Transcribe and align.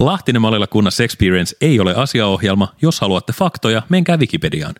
Lahtinen 0.00 0.42
Malilla 0.42 0.66
kunnassa 0.66 1.04
Experience 1.04 1.56
ei 1.60 1.80
ole 1.80 1.94
asiaohjelma. 1.94 2.74
Jos 2.82 3.00
haluatte 3.00 3.32
faktoja, 3.32 3.82
menkää 3.88 4.16
Wikipediaan. 4.16 4.74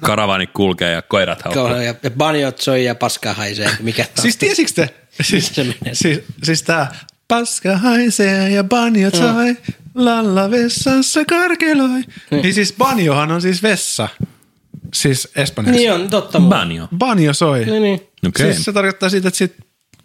Karavani 0.00 0.46
kulkee 0.46 0.92
ja 0.92 1.02
koirat 1.02 1.42
haukkaa. 1.42 1.82
Ja, 1.82 1.94
ja 2.02 2.10
banjot 2.10 2.58
soi 2.58 2.84
ja 2.84 2.94
paska 2.94 3.32
haisee. 3.32 3.70
Mikä? 3.80 4.06
Siis 4.22 4.36
tiesikö 4.36 4.70
te? 4.74 4.94
Siis, 5.22 5.52
siis, 5.92 6.22
siis 6.42 6.62
tää 6.62 6.94
paska 7.28 7.76
haisee 7.76 8.50
ja 8.50 8.64
banjo 8.64 9.10
soi, 9.10 9.56
lalla 9.94 10.50
vessassa 10.50 11.24
karkeloi. 11.24 12.02
Niin 12.30 12.54
siis 12.54 12.74
banjohan 12.78 13.32
on 13.32 13.42
siis 13.42 13.62
vessa. 13.62 14.08
Siis 14.94 15.28
Espanjassa. 15.36 15.78
niin 15.78 15.92
on, 15.92 16.10
totta. 16.10 16.40
Banjo. 16.40 16.88
Banjo 16.98 17.34
soi. 17.34 17.64
Niin, 17.64 17.82
niin. 17.82 18.00
Okei. 18.28 18.52
Siis 18.52 18.64
se 18.64 18.72
tarkoittaa 18.72 19.08
siitä, 19.08 19.28
että 19.28 19.38
sit 19.38 19.56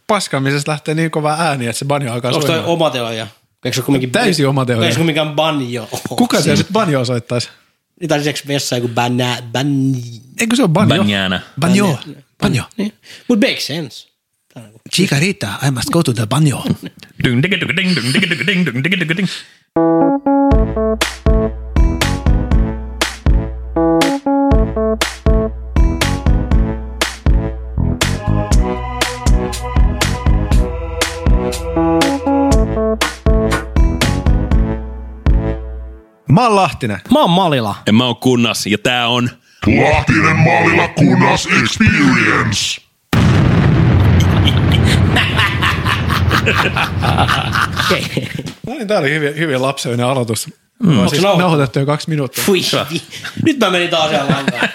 paskamisesta 0.08 0.72
lähtee 0.72 0.96
niin 0.96 1.12
kova 1.12 1.36
ääni, 1.40 1.68
että 1.68 1.80
se 1.80 1.86
banjo 1.86 2.14
alkaa 2.14 2.32
Onko 2.32 2.48
toi 2.48 2.56
soimaan. 2.56 3.28
Eikö 3.66 3.76
se 3.76 3.82
ole 3.82 3.86
kumminkin... 3.86 4.12
Täysin 4.12 4.48
oma 4.48 4.66
teoria. 4.66 4.84
Eikö 4.84 4.94
se 4.94 4.98
kumminkaan 4.98 5.36
banjo? 5.36 5.90
Kuka 6.10 6.42
siellä 6.42 6.56
sit 6.56 6.68
banjoa 6.74 7.06
soittaisi? 7.06 7.50
Niin 8.02 8.10
tai 8.10 8.20
lisäksi 8.20 8.48
vessa 8.48 8.76
joku 8.76 8.88
banna, 8.88 9.38
ban... 9.52 9.68
Eikö 10.40 10.56
se 10.56 10.62
ole 10.62 10.70
banjo? 10.70 10.98
Banjana. 10.98 11.42
Banjo. 11.60 12.00
Banjo. 12.40 12.64
Niin. 12.78 12.94
Mut 13.28 13.40
make 13.40 13.60
sense. 13.60 14.08
Niinku- 14.56 14.82
Chicarita, 14.96 15.48
I 15.68 15.72
must 15.72 15.90
go 15.90 16.04
to 16.04 16.14
the 16.14 16.26
banjo. 16.26 16.64
Oon 36.56 36.64
Lahtinen. 36.64 37.02
Mä 37.12 37.20
oon 37.20 37.30
Malila. 37.30 37.76
Ja 37.86 37.94
mä 37.94 38.06
oon 38.06 38.16
kunnas 38.16 38.68
ja 38.68 38.78
tää 38.78 39.08
on... 39.08 39.30
Lahtinen 39.92 40.36
Mallila 40.36 40.88
Kunnas 40.88 41.48
Experience. 41.62 42.82
No 48.68 48.74
niin, 48.74 48.88
tää 48.88 49.00
oli 49.00 49.10
hyvin, 49.10 49.38
hyvin 49.38 49.62
lapsellinen 49.62 50.06
aloitus. 50.06 50.48
Mm. 50.48 50.54
Siis 50.88 51.00
Onks 51.00 51.12
nauhoitettu? 51.12 51.42
nauhoitettu 51.42 51.80
jo 51.80 51.86
kaksi 51.86 52.10
minuuttia. 52.10 52.44
Fui. 52.44 52.62
Nyt 53.46 53.60
mä 53.60 53.70
menin 53.70 53.90
taas 53.90 54.12
ihan 54.12 54.28
lankaan. 54.30 54.70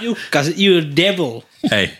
Jukka, 0.00 0.38
you 0.58 0.82
devil. 0.96 1.40
Hei, 1.70 1.90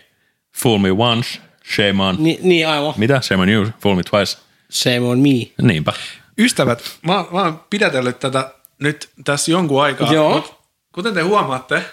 fool 0.55 0.77
me 0.77 0.91
once, 0.91 1.39
shame 1.75 2.03
on... 2.03 2.15
Ni, 2.19 2.39
niin 2.41 2.67
aivan. 2.67 2.93
Mitä? 2.97 3.21
Shame 3.21 3.41
on 3.41 3.49
you, 3.49 3.67
fool 3.81 3.95
me 3.95 4.03
twice. 4.03 4.37
Same 4.69 4.99
on 4.99 5.19
me. 5.19 5.51
Niinpä. 5.61 5.93
Ystävät, 6.37 6.83
mä, 7.01 7.13
mä 7.13 7.41
oon 7.41 7.63
pidätellyt 7.69 8.19
tätä 8.19 8.56
nyt 8.81 9.09
tässä 9.25 9.51
jonkun 9.51 9.83
aikaa. 9.83 10.13
Joo. 10.13 10.33
Mut 10.33 10.55
kuten 10.93 11.13
te 11.13 11.21
huomaatte, 11.21 11.83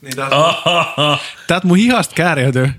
niin 0.00 0.16
täältä, 0.16 0.36
täältä 1.46 1.66
mun 1.66 1.76
hihasta 1.76 2.14
kääriytyy 2.14 2.70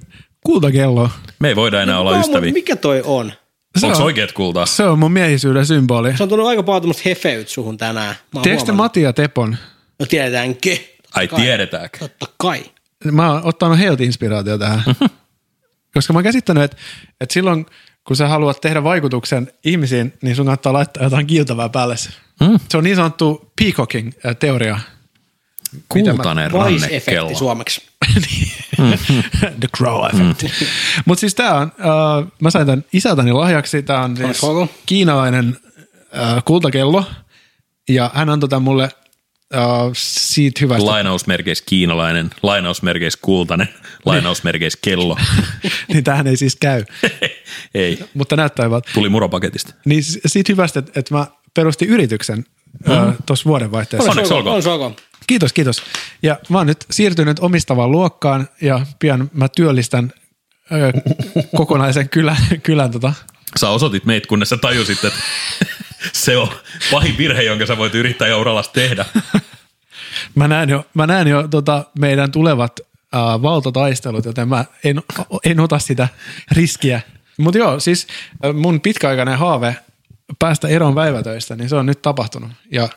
kultakello. 0.46 1.10
Me 1.40 1.48
ei 1.48 1.56
voida 1.56 1.82
enää 1.82 2.00
olla 2.00 2.10
Kuka 2.10 2.20
on- 2.20 2.22
ystäviä. 2.30 2.52
Mikä 2.54 2.76
toi 2.76 3.02
on? 3.06 3.32
Se 3.78 3.86
Onko 3.86 3.98
on, 3.98 4.04
oikeet 4.04 4.32
kultaa? 4.32 4.66
se 4.66 4.84
on 4.84 5.00
mun 5.00 5.12
miehisyyden 5.12 5.66
symboli. 5.66 6.18
Se 6.18 6.24
on 6.24 6.30
tullut 6.30 6.48
aika 6.48 6.64
paljon 6.64 6.82
tämmöistä 6.82 7.04
hefeyt 7.06 7.48
suhun 7.50 7.78
tänään. 7.78 8.16
Tiedätkö 8.16 8.44
te 8.44 8.52
huomannut. 8.56 8.76
Mati 8.76 9.02
ja 9.02 9.14
Tepon? 9.14 9.58
No 10.00 10.06
tiedetäänkö? 10.06 10.78
Ai 11.16 11.28
Kai. 11.28 11.40
tiedetäänkö? 11.40 11.98
Totta 12.00 12.26
kai. 12.38 12.66
Mä 13.12 13.32
oon 13.32 13.42
ottanut 13.46 13.80
heiltä 13.80 14.04
inspiraatio 14.04 14.58
tähän. 14.58 14.84
Koska 15.94 16.14
mä 16.14 16.18
oon 16.18 16.24
käsittänyt, 16.24 16.64
että, 16.64 16.78
että 17.22 17.34
silloin 17.34 17.66
kun 18.08 18.16
sä 18.16 18.28
haluat 18.28 18.62
tehdä 18.62 18.84
vaikutuksen 18.84 19.52
ihmisiin, 19.66 20.14
niin 20.22 20.36
sun 20.36 20.46
kannattaa 20.46 20.74
laittaa 20.74 21.04
jotain 21.04 21.28
kiiltävää 21.28 21.70
päälle. 21.70 21.96
Mm. 22.48 22.60
Se 22.70 22.78
on 22.78 22.84
niin 22.84 22.96
sanottu 22.96 23.52
peacocking-teoria. 23.62 24.80
Kultainen 25.90 26.52
rannekello. 26.52 27.36
suomeksi. 27.36 27.82
The 29.60 29.68
Crow 29.78 30.06
Effect. 30.06 30.54
Mutta 31.06 31.20
siis 31.20 31.36
tää 31.36 31.54
on, 31.54 31.72
äh, 31.80 32.32
mä 32.40 32.50
sain 32.50 32.66
tämän 32.66 32.86
isältäni 32.94 33.32
lahjaksi, 33.32 33.84
tää 33.84 34.04
on 34.04 34.18
siis 34.18 34.42
kiinalainen 34.86 35.58
äh, 36.18 36.44
kultakello, 36.46 37.06
ja 37.90 38.12
hän 38.14 38.30
antoi 38.30 38.50
tämän 38.50 38.64
mulle 38.64 38.84
äh, 38.84 39.62
siitä 39.98 40.60
hyvästä. 40.62 40.86
Lainausmerkeissä 40.86 41.64
kiinalainen, 41.68 42.30
lainausmerkeissä 42.44 43.20
kultainen, 43.22 43.70
lainausmerkeissä 44.06 44.80
kello. 44.82 45.18
niin 45.94 46.04
tähän 46.04 46.28
ei 46.28 46.38
siis 46.38 46.56
käy, 46.56 46.86
ei, 47.76 48.00
mutta 48.14 48.36
näyttää 48.36 48.66
hyvältä. 48.66 48.90
tuli 48.94 49.10
muropaketista. 49.10 49.74
Niin 49.86 50.04
siitä 50.04 50.54
hyvästä, 50.54 50.80
että, 50.80 51.00
että 51.00 51.16
mä 51.16 51.28
perustin 51.54 51.90
yrityksen 51.90 52.46
mm. 52.88 53.14
tuossa 53.26 53.46
vuodenvaihteessa. 53.46 54.10
Onneksi 54.10 54.34
olkoon. 54.34 54.54
Onneksi 54.54 54.70
olkoon. 54.70 54.96
Kiitos, 55.28 55.54
kiitos. 55.54 55.84
Ja 56.24 56.40
mä 56.50 56.58
oon 56.58 56.68
nyt 56.68 56.86
siirtynyt 56.92 57.40
omistavaan 57.40 57.92
luokkaan 57.92 58.50
ja 58.62 58.86
pian 59.00 59.30
mä 59.34 59.48
työllistän 59.48 60.14
ö, 60.72 60.94
kokonaisen 61.58 62.10
kylän, 62.10 62.38
kylän 62.64 62.92
tota, 62.92 63.14
Sä 63.60 63.70
osoitit 63.70 64.06
meitä, 64.06 64.28
kunnes 64.28 64.50
sä 64.50 64.58
tajusit, 64.58 65.04
että 65.04 65.20
se 66.14 66.38
on 66.38 66.48
pahin 66.92 67.18
virhe, 67.18 67.44
jonka 67.44 67.66
sä 67.66 67.78
voit 67.78 67.96
yrittää 67.96 68.28
ja 68.28 68.38
urallas 68.38 68.70
tehdä. 68.70 69.06
Mä 70.36 70.48
näen 70.48 70.70
jo, 70.70 70.86
mä 70.94 71.08
näen 71.08 71.28
jo 71.28 71.48
tota 71.48 71.84
meidän 72.00 72.32
tulevat 72.32 72.80
äh, 72.80 73.42
valtataistelut, 73.42 74.26
joten 74.26 74.50
mä 74.50 74.66
en, 74.84 75.02
en 75.46 75.60
ota 75.60 75.80
sitä 75.80 76.08
riskiä. 76.52 77.02
Mutta 77.38 77.58
joo, 77.58 77.80
siis 77.80 78.08
mun 78.54 78.82
pitkäaikainen 78.82 79.38
haave 79.38 79.76
päästä 80.40 80.68
eroon 80.68 80.96
päivätöistä, 80.96 81.56
niin 81.56 81.70
se 81.70 81.76
on 81.76 81.86
nyt 81.86 82.02
tapahtunut. 82.02 82.52
Ja, 82.72 82.90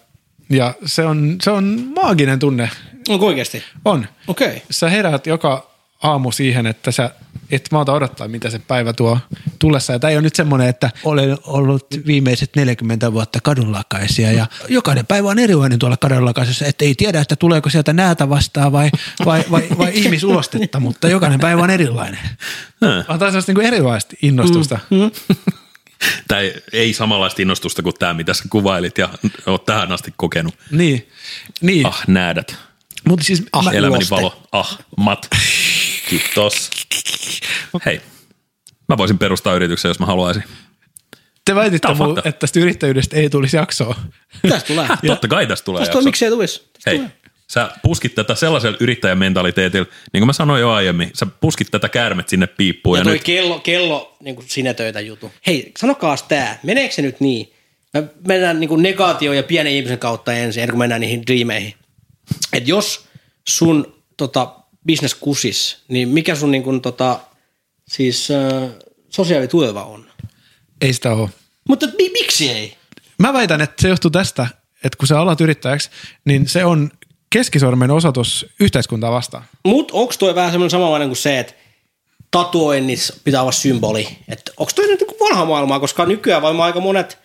ja 0.51 0.75
se, 0.85 1.05
on, 1.05 1.37
se 1.43 1.51
on 1.51 1.93
maaginen 1.95 2.39
tunne. 2.39 2.71
Onko 3.09 3.27
oikeasti? 3.27 3.63
On. 3.85 4.07
Okei. 4.27 4.49
Okay. 4.49 4.61
Sä 4.71 4.89
heräät 4.89 5.27
joka 5.27 5.71
aamu 6.03 6.33
siihen, 6.33 6.67
että 6.67 6.91
sä 6.91 7.11
et 7.51 7.69
maata 7.73 7.93
odottaa, 7.93 8.29
mitä 8.29 8.51
se 8.51 8.59
päivä 8.59 8.93
tuo 8.93 9.19
tullessa. 9.59 9.93
Ja 9.93 9.99
tämä 9.99 10.11
ei 10.11 10.17
ole 10.17 10.23
nyt 10.23 10.37
semmoinen, 10.37 10.69
että 10.69 10.91
olen 11.05 11.39
ollut 11.47 11.87
viimeiset 12.07 12.51
40 12.57 13.13
vuotta 13.13 13.41
kadunlakaisia 13.43 14.33
ja 14.33 14.47
jokainen 14.69 15.07
päivä 15.07 15.29
on 15.29 15.39
erilainen 15.39 15.79
tuolla 15.79 15.97
kadunlakaisessa, 15.97 16.67
että 16.67 16.85
ei 16.85 16.95
tiedä, 16.95 17.21
että 17.21 17.37
tuleeko 17.37 17.71
sieltä 17.71 17.93
näätä 17.93 18.29
vastaan 18.29 18.73
vai, 18.73 18.91
vai, 19.25 19.45
vai, 19.51 19.63
vai 19.79 19.91
ihmisulostetta, 20.01 20.81
mutta 20.81 21.09
jokainen 21.09 21.41
päivä 21.41 21.63
on 21.63 21.71
erilainen. 21.71 22.21
On 23.09 23.19
taas 23.19 23.31
sellaista 23.31 23.53
niin 23.53 23.67
erilaista 23.67 24.17
innostusta. 24.23 24.79
Mm. 24.91 25.11
Tämä 25.39 25.66
ei, 26.39 26.55
ei 26.73 26.93
samanlaista 26.93 27.43
innostusta 27.43 27.83
kuin 27.83 27.95
tämä, 27.99 28.15
mitä 28.15 28.35
sä 28.35 28.45
kuvailit 28.51 28.99
ja 28.99 29.09
oot 29.47 29.65
tähän 29.65 29.93
asti 29.93 30.15
kokenut. 30.17 30.55
Niin, 30.71 31.09
niin. 31.61 31.87
Ah, 31.87 32.03
näädät. 32.07 32.57
mutta 33.09 33.25
siis 33.25 33.43
Ah, 33.53 33.65
mä, 33.65 33.71
elämäni 33.71 33.97
uloste. 33.97 34.15
valo. 34.15 34.43
Ah, 34.53 34.79
mat. 34.97 35.29
Kiitos. 36.09 36.71
Hei, 37.87 38.01
mä 38.89 38.97
voisin 38.97 39.19
perustaa 39.19 39.55
yrityksen, 39.55 39.89
jos 39.89 39.99
mä 39.99 40.07
haluaisin. 40.07 40.45
te 41.45 41.55
väititte, 41.55 41.89
fakta. 41.89 42.23
että 42.25 42.39
tästä 42.39 42.61
yrittäjyydestä 42.61 43.17
ei 43.17 43.31
tulisi 43.31 43.57
jaksoa. 43.57 43.97
Tästä 44.49 44.67
tulee. 44.67 44.87
Ja. 44.89 44.97
Totta 45.07 45.29
kai 45.29 45.47
tästä 45.47 45.65
tulee 45.65 45.81
Tästä 45.81 45.93
tulee, 45.93 46.01
jakso. 46.01 46.09
miksei 46.09 46.31
tulisi. 46.31 46.61
Tästä 46.73 46.91
Hei, 46.91 46.99
tulee. 46.99 47.13
Sä 47.53 47.71
puskit 47.83 48.15
tätä 48.15 48.35
sellaisella 48.35 48.77
yrittäjämentaliteetilla, 48.81 49.87
niin 50.13 50.21
kuin 50.21 50.27
mä 50.27 50.33
sanoin 50.33 50.61
jo 50.61 50.71
aiemmin, 50.71 51.11
sä 51.15 51.27
puskit 51.27 51.71
tätä 51.71 51.89
käärmet 51.89 52.29
sinne 52.29 52.47
piippuun. 52.47 52.97
Ja 52.97 53.01
Ja, 53.01 53.05
toi 53.05 53.13
nyt, 53.13 53.25
kello, 53.25 53.59
kello 53.59 54.17
niin 54.21 54.37
kuin 54.37 54.49
sinetöitä 54.49 55.01
jutu. 55.01 55.33
Hei, 55.47 55.73
sanokaas 55.79 56.23
tää, 56.23 56.59
meneekö 56.63 56.95
se 56.95 57.03
nyt 57.03 57.21
niin? 57.21 57.53
Me 57.95 58.05
mennään 58.29 58.61
niin 58.61 58.69
kuin 58.69 58.83
negaatio 58.83 59.33
ja 59.33 59.43
pienen 59.43 59.73
ihmisen 59.73 59.99
kautta 59.99 60.33
ensin, 60.33 60.63
ennen 60.63 60.73
kuin 60.73 60.79
mennään 60.79 61.01
niihin 61.01 61.27
dreameihin. 61.27 61.75
Et 62.53 62.69
jos 62.69 63.07
sun 63.49 64.03
tota, 64.17 64.55
business 64.87 65.15
kusis, 65.15 65.79
niin 65.89 66.09
mikä 66.09 66.35
sun 66.35 66.51
niin 66.51 66.63
kuin, 66.63 66.81
tota, 66.81 67.21
siis 67.89 68.29
äh, 68.31 68.71
sosiaalituleva 69.11 69.85
on? 69.85 70.07
Ei 70.81 70.93
sitä 70.93 71.13
ole. 71.13 71.29
Mutta 71.69 71.87
mi- 71.87 72.11
miksi 72.13 72.51
ei? 72.51 72.77
Mä 73.19 73.33
väitän, 73.33 73.61
että 73.61 73.83
se 73.83 73.89
johtuu 73.89 74.11
tästä, 74.11 74.47
että 74.85 74.99
kun 74.99 75.09
sä 75.09 75.21
alat 75.21 75.41
yrittäjäksi, 75.41 75.91
niin 76.25 76.49
se 76.49 76.65
on 76.65 76.91
keskisormen 77.31 77.91
osoitus 77.91 78.47
yhteiskuntaa 78.61 79.11
vastaan. 79.13 79.45
Mut 79.65 79.91
onko 79.91 80.15
toi 80.19 80.35
vähän 80.35 80.51
semmoinen 80.51 80.71
samanlainen 80.71 81.09
kuin 81.09 81.17
se, 81.17 81.39
että 81.39 81.53
tatuoinnissa 82.31 83.15
pitää 83.25 83.41
olla 83.43 83.53
symboli? 83.53 84.09
Että 84.29 84.53
onko 84.57 84.73
toi 84.75 84.87
nyt 84.87 85.01
niin 85.01 85.21
vanha 85.21 85.45
maailmaa, 85.45 85.81
koska 85.81 86.07
nykyään 86.07 86.43
varmaan 86.43 86.67
aika 86.67 86.81
monet 86.81 87.19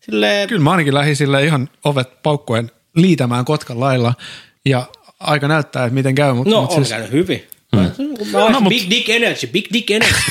silleen, 0.00 0.48
Kyllä 0.48 0.62
mä 0.62 0.70
ainakin 0.70 0.94
lähdin 0.94 1.16
sille 1.16 1.44
ihan 1.44 1.68
ovet 1.84 2.22
paukkuen 2.22 2.70
liitämään 2.96 3.44
Kotkan 3.44 3.80
lailla 3.80 4.14
ja 4.64 4.86
aika 5.20 5.48
näyttää, 5.48 5.84
että 5.84 5.94
miten 5.94 6.14
käy. 6.14 6.34
Mutta 6.34 6.50
No, 6.50 6.60
mut 6.60 6.70
on 6.70 6.76
siis, 6.76 6.88
käynyt 6.88 7.12
hyvin. 7.12 7.44
Hmm. 7.76 7.90
No, 8.32 8.48
No, 8.48 8.60
mut- 8.60 8.68
big 8.68 8.90
dick 8.90 9.08
energy, 9.08 9.46
big 9.46 9.66
dick 9.72 9.90
energy. 9.90 10.14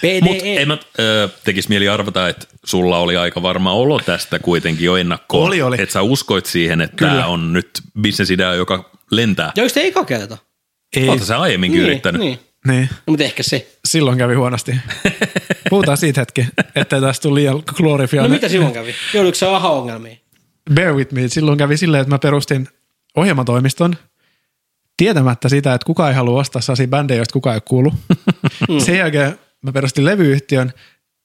PDE. 0.00 0.58
ei 0.58 0.66
mä 0.66 0.78
ö, 1.00 1.28
tekisi 1.44 1.68
mieli 1.68 1.88
arvata, 1.88 2.28
että 2.28 2.46
sulla 2.64 2.98
oli 2.98 3.16
aika 3.16 3.42
varma 3.42 3.72
olo 3.72 3.98
tästä 4.00 4.38
kuitenkin 4.38 4.84
jo 4.84 4.96
ennakkoon. 4.96 5.46
Oli, 5.46 5.62
oli. 5.62 5.76
Että 5.82 5.92
sä 5.92 6.02
uskoit 6.02 6.46
siihen, 6.46 6.80
että 6.80 6.96
Kyllä. 6.96 7.12
tämä 7.12 7.26
on 7.26 7.52
nyt 7.52 7.70
bisnesidea, 8.00 8.54
joka 8.54 8.90
lentää. 9.10 9.52
Ja 9.56 9.62
onko 9.62 9.74
te 9.74 9.86
eka 9.86 10.04
kerta? 10.04 10.38
ei, 10.96 11.08
Oletko 11.08 11.26
sä 11.26 11.38
aiemminkin 11.40 11.78
Niin, 11.78 11.90
yrittänyt? 11.90 12.20
niin. 12.22 12.38
Niin. 12.66 12.88
No, 12.92 12.96
mutta 13.06 13.24
ehkä 13.24 13.42
se. 13.42 13.70
Silloin 13.84 14.18
kävi 14.18 14.34
huonosti. 14.34 14.72
Puhutaan 15.70 15.96
siitä 15.98 16.20
hetki, 16.20 16.46
ettei 16.74 17.00
tästä 17.00 17.22
tule 17.22 17.34
liian 17.40 17.54
No 17.56 17.62
glorifioinen. 17.74 18.30
mitä 18.30 18.48
silloin 18.48 18.72
kävi? 18.72 18.94
Joudutko 19.14 19.34
se 19.38 19.46
aha-ongelmiin? 19.46 20.20
Bear 20.74 20.94
with 20.94 21.12
me. 21.12 21.28
Silloin 21.28 21.58
kävi 21.58 21.76
silleen, 21.76 22.00
että 22.00 22.14
mä 22.14 22.18
perustin 22.18 22.68
ohjelmatoimiston 23.16 23.96
tietämättä 24.96 25.48
sitä, 25.48 25.74
että 25.74 25.84
kukaan 25.86 26.10
ei 26.10 26.16
halua 26.16 26.40
ostaa 26.40 26.62
sellaisia 26.62 26.86
bändejä, 26.88 27.18
joista 27.18 27.32
kukaan 27.32 27.54
ei 27.54 27.60
kuulu. 27.64 27.92
Sen 28.84 28.98
jälkeen 28.98 29.38
mä 29.62 29.72
perustin 29.72 30.04
levyyhtiön 30.04 30.72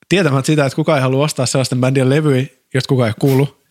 tietämättä 0.09 0.47
sitä, 0.47 0.65
että 0.65 0.75
kukaan 0.75 0.97
ei 0.97 1.01
halua 1.01 1.25
ostaa 1.25 1.45
sellaisten 1.45 1.81
bändien 1.81 2.09
levyjä, 2.09 2.45
joista 2.73 2.87
kukaan 2.87 3.07
ei 3.07 3.13
kuulu. 3.19 3.61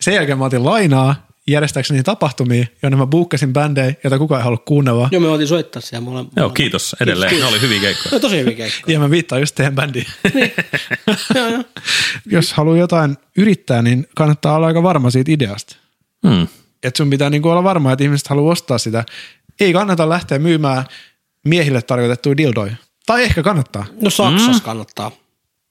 Sen 0.00 0.14
jälkeen 0.14 0.38
mä 0.38 0.44
otin 0.44 0.64
lainaa 0.64 1.28
järjestääkseni 1.48 2.02
tapahtumia, 2.02 2.66
jonne 2.82 2.98
mä 2.98 3.06
buukkasin 3.06 3.52
bändejä, 3.52 3.94
joita 4.04 4.18
kukaan 4.18 4.40
ei 4.40 4.44
halua 4.44 4.58
kuunnella. 4.58 5.08
Joo, 5.12 5.20
me 5.20 5.28
voitiin 5.28 5.48
soittaa 5.48 5.82
siellä 5.82 6.04
mulle. 6.04 6.24
Joo, 6.36 6.50
kiitos 6.50 6.96
edelleen. 7.00 7.40
Ne 7.40 7.44
oli 7.44 7.60
hyviä 7.60 7.80
keikkoja. 7.80 8.12
No 8.12 8.18
tosi 8.18 8.38
hyviä 8.38 8.54
keikkoja. 8.54 8.94
Ja 8.94 9.00
mä 9.00 9.10
viittaan 9.10 9.40
just 9.40 9.54
teidän 9.54 9.74
bändiin. 9.74 10.06
Jos 12.26 12.52
haluaa 12.52 12.76
jotain 12.76 13.16
yrittää, 13.36 13.82
niin 13.82 14.06
kannattaa 14.16 14.56
olla 14.56 14.66
aika 14.66 14.82
varma 14.82 15.10
siitä 15.10 15.32
ideasta. 15.32 15.76
Hmm. 16.28 16.48
Että 16.82 16.98
sun 16.98 17.10
pitää 17.10 17.30
niinku 17.30 17.48
olla 17.48 17.64
varma, 17.64 17.92
että 17.92 18.04
ihmiset 18.04 18.28
haluaa 18.28 18.52
ostaa 18.52 18.78
sitä. 18.78 19.04
Ei 19.60 19.72
kannata 19.72 20.08
lähteä 20.08 20.38
myymään 20.38 20.84
miehille 21.44 21.82
tarkoitettuja 21.82 22.36
dildoja. 22.36 22.76
Tai 23.08 23.22
ehkä 23.22 23.42
kannattaa. 23.42 23.86
No 24.00 24.10
Saksassa 24.10 24.62
kannattaa, 24.62 25.10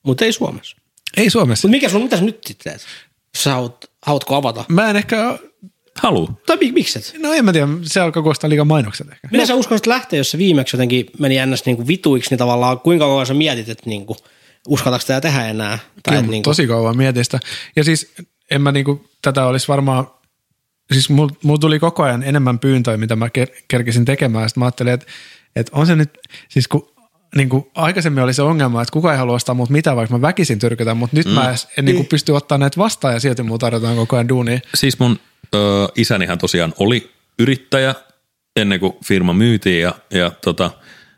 mutta 0.03 0.25
ei 0.25 0.31
Suomessa. 0.31 0.77
Ei 1.17 1.29
Suomessa. 1.29 1.67
Mutta 1.67 1.75
mikä 1.75 1.89
sun, 1.89 2.01
mitä 2.01 2.17
sä 2.17 2.23
nyt 2.23 2.39
sitten 2.47 2.71
teet? 2.71 2.85
Sä 3.37 3.53
haluat, 3.53 3.85
haluatko 4.05 4.35
avata? 4.35 4.65
Mä 4.67 4.89
en 4.89 4.95
ehkä, 4.95 5.39
Haluu. 5.95 6.29
Tai 6.45 6.57
mik, 6.57 6.73
mikset? 6.73 7.15
no 7.19 7.33
en 7.33 7.45
mä 7.45 7.53
tiedä, 7.53 7.67
se 7.83 7.99
alkaa 7.99 8.23
kuulostaa 8.23 8.49
liikaa 8.49 8.65
mainokset 8.65 9.11
ehkä. 9.11 9.27
Miten 9.31 9.47
sä 9.47 9.55
uskallisit 9.55 9.87
lähteä, 9.87 10.19
jos 10.19 10.31
se 10.31 10.37
viimeksi 10.37 10.75
jotenkin 10.75 11.05
meni 11.19 11.35
ns. 11.45 11.65
Niin 11.65 11.87
vituiksi, 11.87 12.29
niin 12.29 12.37
tavallaan 12.37 12.79
kuinka 12.79 13.05
kauan 13.05 13.25
sä 13.25 13.33
mietit, 13.33 13.69
että 13.69 13.89
niin 13.89 14.05
kuin, 14.05 14.17
uskaltaako 14.67 15.05
tätä 15.07 15.21
tehdä 15.21 15.47
enää? 15.47 15.77
Tai 15.77 15.85
Kyllä, 16.03 16.19
että 16.19 16.31
niin 16.31 16.43
kuin, 16.43 16.51
tosi 16.51 16.67
kauan 16.67 16.97
mietin 16.97 17.25
sitä. 17.25 17.39
Ja 17.75 17.83
siis 17.83 18.13
en 18.51 18.61
mä 18.61 18.71
niinku, 18.71 19.05
tätä 19.21 19.45
olisi 19.45 19.67
varmaan, 19.67 20.07
siis 20.93 21.09
mulla 21.09 21.35
mul 21.43 21.57
tuli 21.57 21.79
koko 21.79 22.03
ajan 22.03 22.23
enemmän 22.23 22.59
pyyntöjä, 22.59 22.97
mitä 22.97 23.15
mä 23.15 23.27
ker- 23.27 23.63
kerkisin 23.67 24.05
tekemään. 24.05 24.49
Sitten 24.49 24.61
mä 24.61 24.65
ajattelin, 24.65 24.93
että, 24.93 25.05
että 25.55 25.71
on 25.75 25.87
se 25.87 25.95
nyt, 25.95 26.17
siis 26.49 26.67
kun 26.67 26.96
niin 27.35 27.49
kuin 27.49 27.65
aikaisemmin 27.75 28.23
oli 28.23 28.33
se 28.33 28.41
ongelma, 28.41 28.81
että 28.81 28.91
kukaan 28.91 29.13
ei 29.13 29.19
halua 29.19 29.35
ostaa 29.35 29.55
mut 29.55 29.69
mitään, 29.69 29.97
vaikka 29.97 30.17
mä 30.17 30.21
väkisin 30.21 30.59
tyrkytän, 30.59 30.97
mutta 30.97 31.17
nyt 31.17 31.25
mm. 31.25 31.31
mä 31.31 31.49
edes, 31.49 31.67
en 31.77 31.85
niin 31.85 31.95
kuin 31.95 32.07
pysty 32.07 32.31
ottaa 32.31 32.57
näitä 32.57 32.77
vastaan 32.77 33.13
ja 33.13 33.19
silti 33.19 33.43
mulla 33.43 33.57
tarjotaan 33.57 33.95
koko 33.95 34.15
ajan 34.15 34.29
duunia. 34.29 34.59
Siis 34.75 34.99
mun 34.99 35.19
ö, 35.55 35.87
isänihän 35.95 36.37
tosiaan 36.37 36.73
oli 36.79 37.11
yrittäjä 37.39 37.95
ennen 38.55 38.79
kuin 38.79 38.93
firma 39.05 39.33
myytiin 39.33 39.81
ja, 39.81 39.93
ja 40.11 40.29
tota, 40.29 40.71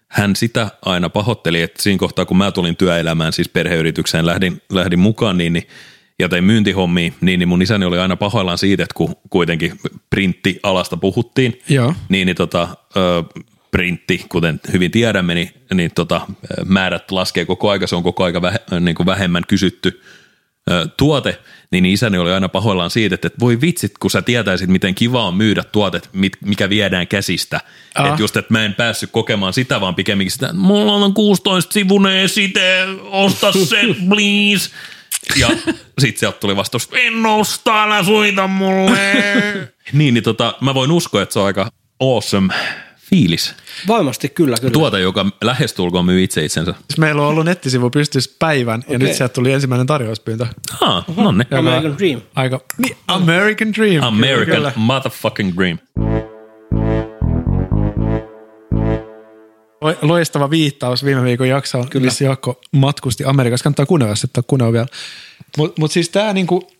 hän 0.07 0.35
sitä 0.35 0.69
aina 0.85 1.09
pahoitteli, 1.09 1.61
että 1.61 1.83
siinä 1.83 1.99
kohtaa 1.99 2.25
kun 2.25 2.37
mä 2.37 2.51
tulin 2.51 2.75
työelämään, 2.75 3.33
siis 3.33 3.49
perheyritykseen 3.49 4.25
lähdin, 4.25 4.61
lähdin 4.69 4.99
mukaan, 4.99 5.37
niin, 5.37 5.53
niin 5.53 5.67
ja 6.19 6.29
tein 6.29 6.43
myyntihommia, 6.43 7.11
niin, 7.21 7.39
niin 7.39 7.47
mun 7.49 7.61
isäni 7.61 7.85
oli 7.85 7.99
aina 7.99 8.15
pahoillaan 8.15 8.57
siitä, 8.57 8.83
että 8.83 8.93
kun 8.93 9.15
kuitenkin 9.29 9.79
printtialasta 10.09 10.97
puhuttiin, 10.97 11.61
Joo. 11.69 11.93
niin, 12.09 12.25
niin 12.25 12.35
tota, 12.35 12.67
ö, 12.97 13.23
printti, 13.71 14.25
kuten 14.29 14.61
hyvin 14.73 14.91
tiedämme, 14.91 15.35
niin, 15.35 15.53
niin 15.73 15.91
tota, 15.95 16.21
määrät 16.65 17.11
laskee 17.11 17.45
koko 17.45 17.69
aika, 17.69 17.87
se 17.87 17.95
on 17.95 18.03
koko 18.03 18.23
aika 18.23 18.41
vähe, 18.41 18.59
niin 18.79 18.95
kuin 18.95 19.05
vähemmän 19.05 19.43
kysytty 19.47 20.01
ö, 20.71 20.87
tuote, 20.97 21.39
niin 21.71 21.85
isäni 21.85 22.17
oli 22.17 22.31
aina 22.31 22.49
pahoillaan 22.49 22.89
siitä, 22.89 23.15
että, 23.15 23.27
että 23.27 23.39
voi 23.39 23.61
vitsit, 23.61 23.97
kun 23.97 24.11
sä 24.11 24.21
tietäisit, 24.21 24.69
miten 24.69 24.95
kiva 24.95 25.27
on 25.27 25.35
myydä 25.35 25.63
tuotet, 25.63 26.09
mit- 26.13 26.37
mikä 26.45 26.69
viedään 26.69 27.07
käsistä. 27.07 27.59
Ah. 27.95 28.07
Että 28.07 28.21
just, 28.21 28.37
että 28.37 28.53
mä 28.53 28.65
en 28.65 28.73
päässyt 28.73 29.11
kokemaan 29.11 29.53
sitä, 29.53 29.81
vaan 29.81 29.95
pikemminkin 29.95 30.31
sitä, 30.31 30.45
että 30.45 30.57
mulla 30.57 30.93
on 30.93 31.13
16 31.13 31.73
sivunen 31.73 32.17
esite, 32.17 32.85
osta 33.03 33.51
se, 33.51 33.81
please. 34.09 34.69
Ja 35.35 35.49
sit 35.99 36.17
sieltä 36.17 36.39
tuli 36.39 36.55
vastaus, 36.55 36.89
en 36.91 37.25
osta, 37.25 37.83
älä 37.83 38.03
suita 38.03 38.47
mulle. 38.47 38.99
niin, 39.93 40.13
niin 40.13 40.23
tota, 40.23 40.55
mä 40.61 40.73
voin 40.73 40.91
uskoa, 40.91 41.21
että 41.21 41.33
se 41.33 41.39
on 41.39 41.45
aika 41.45 41.71
awesome 41.99 42.53
fiilis. 43.09 43.55
Varmasti 43.87 44.29
kyllä, 44.29 44.55
kyllä. 44.61 44.71
Tuote, 44.71 44.99
joka 44.99 45.25
lähestulkoon 45.43 46.05
myy 46.05 46.23
itse 46.23 46.45
itsensä. 46.45 46.73
Siis 46.87 46.97
meillä 46.97 47.21
on 47.21 47.27
ollut 47.27 47.45
nettisivu 47.45 47.89
pystyssä 47.89 48.35
päivän 48.39 48.83
ja 48.87 48.95
Okei. 48.95 49.07
nyt 49.07 49.17
sieltä 49.17 49.33
tuli 49.33 49.51
ensimmäinen 49.51 49.87
tarjouspyyntö. 49.87 50.45
Ah, 50.81 51.05
no 51.17 51.31
ne. 51.31 51.45
American 51.57 51.97
Dream. 51.97 52.21
Aika, 52.35 52.59
niin, 52.77 52.97
American 53.07 53.73
Dream. 53.73 54.03
American 54.03 54.45
Kyllä, 54.45 54.55
kyllä. 54.57 54.71
motherfucking 54.75 55.53
dream. 55.57 55.77
Lo- 59.81 59.97
Loistava 60.01 60.49
viittaus 60.49 61.05
viime 61.05 61.23
viikon 61.23 61.47
jaksoon, 61.47 61.89
Kyllä. 61.89 62.05
missä 62.05 62.23
Jaakko 62.23 62.61
matkusti 62.71 63.23
Amerikassa. 63.25 63.63
Kannattaa 63.63 63.85
kuunnella, 63.85 64.11
jos 64.11 64.23
et 64.23 64.37
ole 64.37 64.43
kuunnella 64.47 64.73
vielä. 64.73 64.87
Mutta 65.57 65.81
mut 65.81 65.91
siis 65.91 66.09
tämä 66.09 66.33
niinku, 66.33 66.71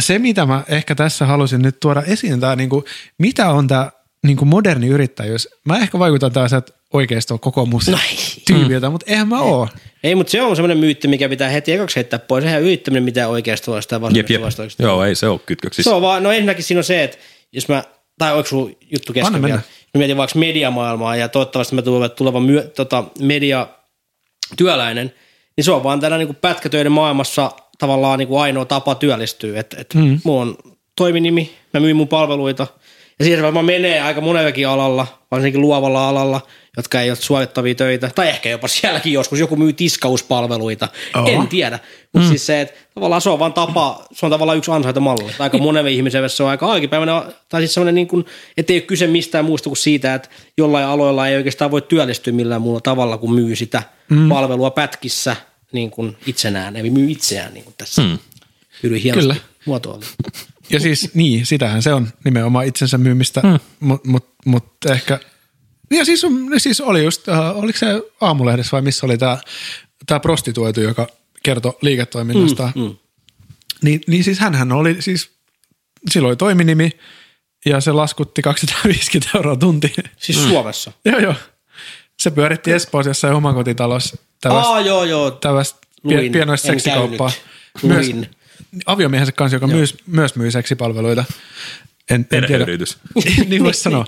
se, 0.00 0.18
mitä 0.18 0.46
mä 0.46 0.62
ehkä 0.68 0.94
tässä 0.94 1.26
halusin 1.26 1.62
nyt 1.62 1.80
tuoda 1.80 2.02
esiin, 2.02 2.40
tämä 2.40 2.56
niinku, 2.56 2.84
mitä 3.18 3.50
on 3.50 3.68
tämä 3.68 3.90
niinku 4.22 4.44
moderni 4.44 4.86
yrittäjyys. 4.86 5.48
Mä 5.64 5.78
ehkä 5.78 5.98
vaikutan 5.98 6.32
tällaiset 6.32 6.74
oikeisto 6.92 7.38
kokoomus 7.38 7.88
No 7.88 7.98
tyypiltä, 8.46 8.90
mutta 8.90 9.10
eihän 9.10 9.28
mä 9.28 9.40
oo. 9.40 9.68
Ei, 10.04 10.14
mutta 10.14 10.30
se 10.30 10.42
on 10.42 10.56
semmoinen 10.56 10.78
myytti, 10.78 11.08
mikä 11.08 11.28
pitää 11.28 11.48
heti 11.48 11.72
ekaksi 11.72 11.96
heittää 11.96 12.18
pois. 12.18 12.44
Eihän 12.44 12.62
yrittäminen 12.62 13.02
mitään 13.02 13.30
oikeasta 13.30 13.72
vastaan 13.72 14.02
vasemmista 14.02 14.40
vastaan. 14.40 14.68
Joo, 14.78 15.04
ei 15.04 15.14
se 15.14 15.28
ole 15.28 15.40
kytköksissä. 15.46 15.90
Se 15.90 15.94
on 15.94 16.02
vaan, 16.02 16.22
no 16.22 16.32
ensinnäkin 16.32 16.64
siinä 16.64 16.78
on 16.80 16.84
se, 16.84 17.04
että 17.04 17.18
jos 17.52 17.68
mä, 17.68 17.84
tai 18.18 18.32
onko 18.32 18.48
sun 18.48 18.76
juttu 18.90 19.12
kesken 19.12 19.42
vielä? 19.42 19.60
Mä 19.94 19.98
mietin 19.98 20.16
vaikka 20.16 20.38
mediamaailmaa 20.38 21.16
ja 21.16 21.28
toivottavasti 21.28 21.74
mä 21.74 21.82
tulen 21.82 22.10
tuleva 22.10 22.40
myö, 22.40 22.62
tota, 22.62 23.04
mediatyöläinen, 23.20 25.14
niin 25.56 25.64
se 25.64 25.72
on 25.72 25.84
vaan 25.84 26.00
tällä 26.00 26.18
niin 26.18 26.36
pätkätöiden 26.36 26.92
maailmassa 26.92 27.50
tavallaan 27.78 28.18
niin 28.18 28.28
ainoa 28.40 28.64
tapa 28.64 28.94
työllistyä. 28.94 29.60
Että 29.60 29.76
et 29.80 29.94
mm. 29.94 30.20
mulla 30.24 30.42
on 30.42 30.56
toiminimi, 30.96 31.52
mä 31.74 31.80
myyn 31.80 31.96
mun 31.96 32.08
palveluita 32.08 32.66
ja 33.18 33.24
siihen 33.24 33.38
se 33.38 33.42
varmaan 33.42 33.64
menee 33.64 34.00
aika 34.00 34.20
monellakin 34.20 34.68
alalla, 34.68 35.06
varsinkin 35.30 35.60
luovalla 35.60 36.08
alalla, 36.08 36.40
jotka 36.76 37.00
ei 37.00 37.10
ole 37.10 37.16
suorittavia 37.16 37.74
töitä, 37.74 38.10
tai 38.14 38.28
ehkä 38.28 38.48
jopa 38.48 38.68
sielläkin 38.68 39.12
joskus 39.12 39.38
joku 39.38 39.56
myy 39.56 39.72
tiskauspalveluita, 39.72 40.88
Oho. 41.16 41.28
en 41.28 41.48
tiedä. 41.48 41.78
Mutta 42.12 42.26
mm. 42.26 42.28
siis 42.28 42.46
se, 42.46 42.60
että 42.60 42.74
tavallaan 42.94 43.22
se 43.22 43.30
on 43.30 43.38
vaan 43.38 43.52
tapa, 43.52 44.04
se 44.12 44.26
on 44.26 44.30
tavallaan 44.30 44.58
yksi 44.58 44.70
ansaintamalli. 44.70 45.32
Aika 45.38 45.58
monelle 45.58 45.90
ihmiselle 45.90 46.28
se 46.28 46.42
on 46.42 46.48
aika 46.48 46.72
arkipäivänä, 46.72 47.24
tai 47.48 47.60
siis 47.60 47.74
semmoinen 47.74 47.94
niin 47.94 48.08
kuin, 48.08 48.26
että 48.56 48.72
ei 48.72 48.78
ole 48.78 48.86
kyse 48.86 49.06
mistään 49.06 49.44
muusta 49.44 49.70
kuin 49.70 49.76
siitä, 49.76 50.14
että 50.14 50.28
jollain 50.56 50.86
aloilla 50.86 51.28
ei 51.28 51.36
oikeastaan 51.36 51.70
voi 51.70 51.82
työllistyä 51.82 52.32
millään 52.32 52.62
muulla 52.62 52.80
tavalla, 52.80 53.18
kuin 53.18 53.32
myy 53.32 53.56
sitä 53.56 53.82
mm. 54.08 54.28
palvelua 54.28 54.70
pätkissä 54.70 55.36
niin 55.72 55.90
kuin 55.90 56.16
itsenään, 56.26 56.76
eli 56.76 56.90
myy 56.90 57.10
itseään 57.10 57.54
niin 57.54 57.64
kuin 57.64 57.74
tässä. 57.78 58.02
Mm. 58.02 58.18
Kyllä. 59.14 59.36
muotoilla. 59.64 60.06
Ja 60.72 60.80
siis 60.80 61.10
niin, 61.14 61.46
sitähän 61.46 61.82
se 61.82 61.92
on 61.92 62.08
nimenomaan 62.24 62.66
itsensä 62.66 62.98
myymistä, 62.98 63.40
mm. 63.40 63.58
mutta 63.80 64.08
mut, 64.08 64.28
mut 64.44 64.64
ehkä, 64.90 65.20
ja 65.90 66.04
siis, 66.04 66.26
siis 66.58 66.80
oli 66.80 67.04
just, 67.04 67.28
uh, 67.28 67.62
oliko 67.62 67.78
se 67.78 67.86
aamulehdessä 68.20 68.72
vai 68.72 68.82
missä 68.82 69.06
oli 69.06 69.18
tämä 69.18 69.38
tää 70.06 70.20
prostituoitu, 70.20 70.80
joka 70.80 71.06
kertoi 71.42 71.78
liiketoiminnasta. 71.82 72.72
Mm, 72.74 72.82
mm. 72.82 72.96
Niin, 73.82 74.00
niin 74.06 74.24
siis 74.24 74.38
hänhän 74.38 74.72
oli 74.72 74.96
siis, 75.00 75.30
sillä 76.10 76.28
oli 76.28 76.36
toiminimi 76.36 76.90
ja 77.66 77.80
se 77.80 77.92
laskutti 77.92 78.42
250 78.42 79.38
euroa 79.38 79.56
tunti. 79.56 79.92
Siis 80.18 80.38
mm. 80.38 80.48
Suomessa. 80.48 80.92
joo, 81.04 81.18
joo. 81.18 81.34
Se 82.20 82.30
pyöritti 82.30 82.72
Espoossa 82.72 83.10
jossain 83.10 83.34
omakotitalossa 83.34 84.16
tällaista, 84.40 84.72
Aa, 84.72 84.80
joo, 84.80 85.04
joo. 85.04 85.30
tällaista 85.30 85.78
pie, 86.08 86.30
pienoista 86.30 86.68
en 86.68 86.80
seksikauppaa. 86.80 87.30
Myös. 87.82 88.06
Aviomiehensä 88.86 89.32
kanssa, 89.32 89.56
joka 89.56 89.66
myös, 89.66 89.96
myös 90.06 90.36
myy 90.36 90.50
seksipalveluita. 90.50 91.24
En, 92.10 92.26
en 92.32 92.44
tiedä. 92.46 92.66
Niin 93.48 93.64
voisi 93.64 93.80
sanoa. 93.80 94.04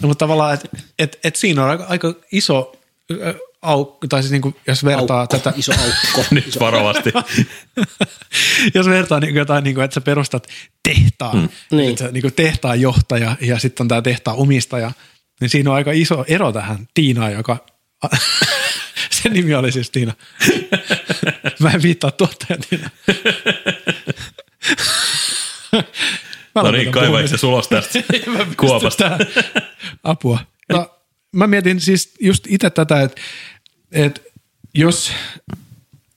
No, 0.00 0.08
mutta 0.08 0.24
tavallaan, 0.24 0.54
että 0.54 0.68
et, 0.98 1.18
et 1.24 1.36
siinä 1.36 1.64
on 1.64 1.70
aika, 1.70 1.84
aika 1.88 2.14
iso 2.32 2.72
aukko, 3.64 4.06
tai 4.06 4.22
siis 4.22 4.32
niin 4.32 4.42
kuin, 4.42 4.56
jos 4.66 4.84
vertaa 4.84 5.20
Aukko, 5.20 5.38
tätä, 5.38 5.52
iso 5.56 5.72
aukko. 5.72 6.24
Nyt 6.34 6.60
varovasti. 6.60 7.12
jos 8.74 8.86
vertaa 8.86 9.20
niin 9.20 9.32
kuin 9.32 9.38
jotain, 9.38 9.64
niin 9.64 9.74
kuin, 9.74 9.84
että 9.84 9.94
sä 9.94 10.00
perustat 10.00 10.46
tehtaan, 10.82 11.36
mm. 11.38 11.48
Niin. 11.76 11.90
että 11.90 12.04
sä, 12.04 12.10
niin 12.12 12.22
kuin 12.22 12.34
tehtaan 12.34 12.80
johtaja 12.80 13.36
ja 13.40 13.58
sitten 13.58 13.84
on 13.84 13.88
tämä 13.88 14.02
tehtaan 14.02 14.36
omistaja, 14.36 14.92
niin 15.40 15.50
siinä 15.50 15.70
on 15.70 15.76
aika 15.76 15.92
iso 15.92 16.24
ero 16.28 16.52
tähän 16.52 16.88
Tiinaan, 16.94 17.32
joka, 17.32 17.66
sen 19.24 19.32
nimi 19.32 19.54
oli 19.54 19.72
siis 19.72 19.90
Tiina. 19.90 20.12
Mä 21.60 21.70
en 21.70 21.82
viittaa 21.82 22.10
tuottajan 22.10 22.60
Tiina. 22.70 22.90
Mä 26.54 26.62
No 26.62 26.70
niin, 26.70 26.92
kaiva 26.92 27.20
itse 27.20 27.36
sulos 27.36 27.68
tästä 27.68 27.98
kuopasta. 28.60 29.04
tähän. 29.04 29.18
Apua. 30.04 30.38
No, 30.68 30.98
mä 31.32 31.46
mietin 31.46 31.80
siis 31.80 32.14
just 32.20 32.44
itse 32.48 32.70
tätä, 32.70 33.02
että, 33.02 33.20
että 33.92 34.20
jos 34.74 35.12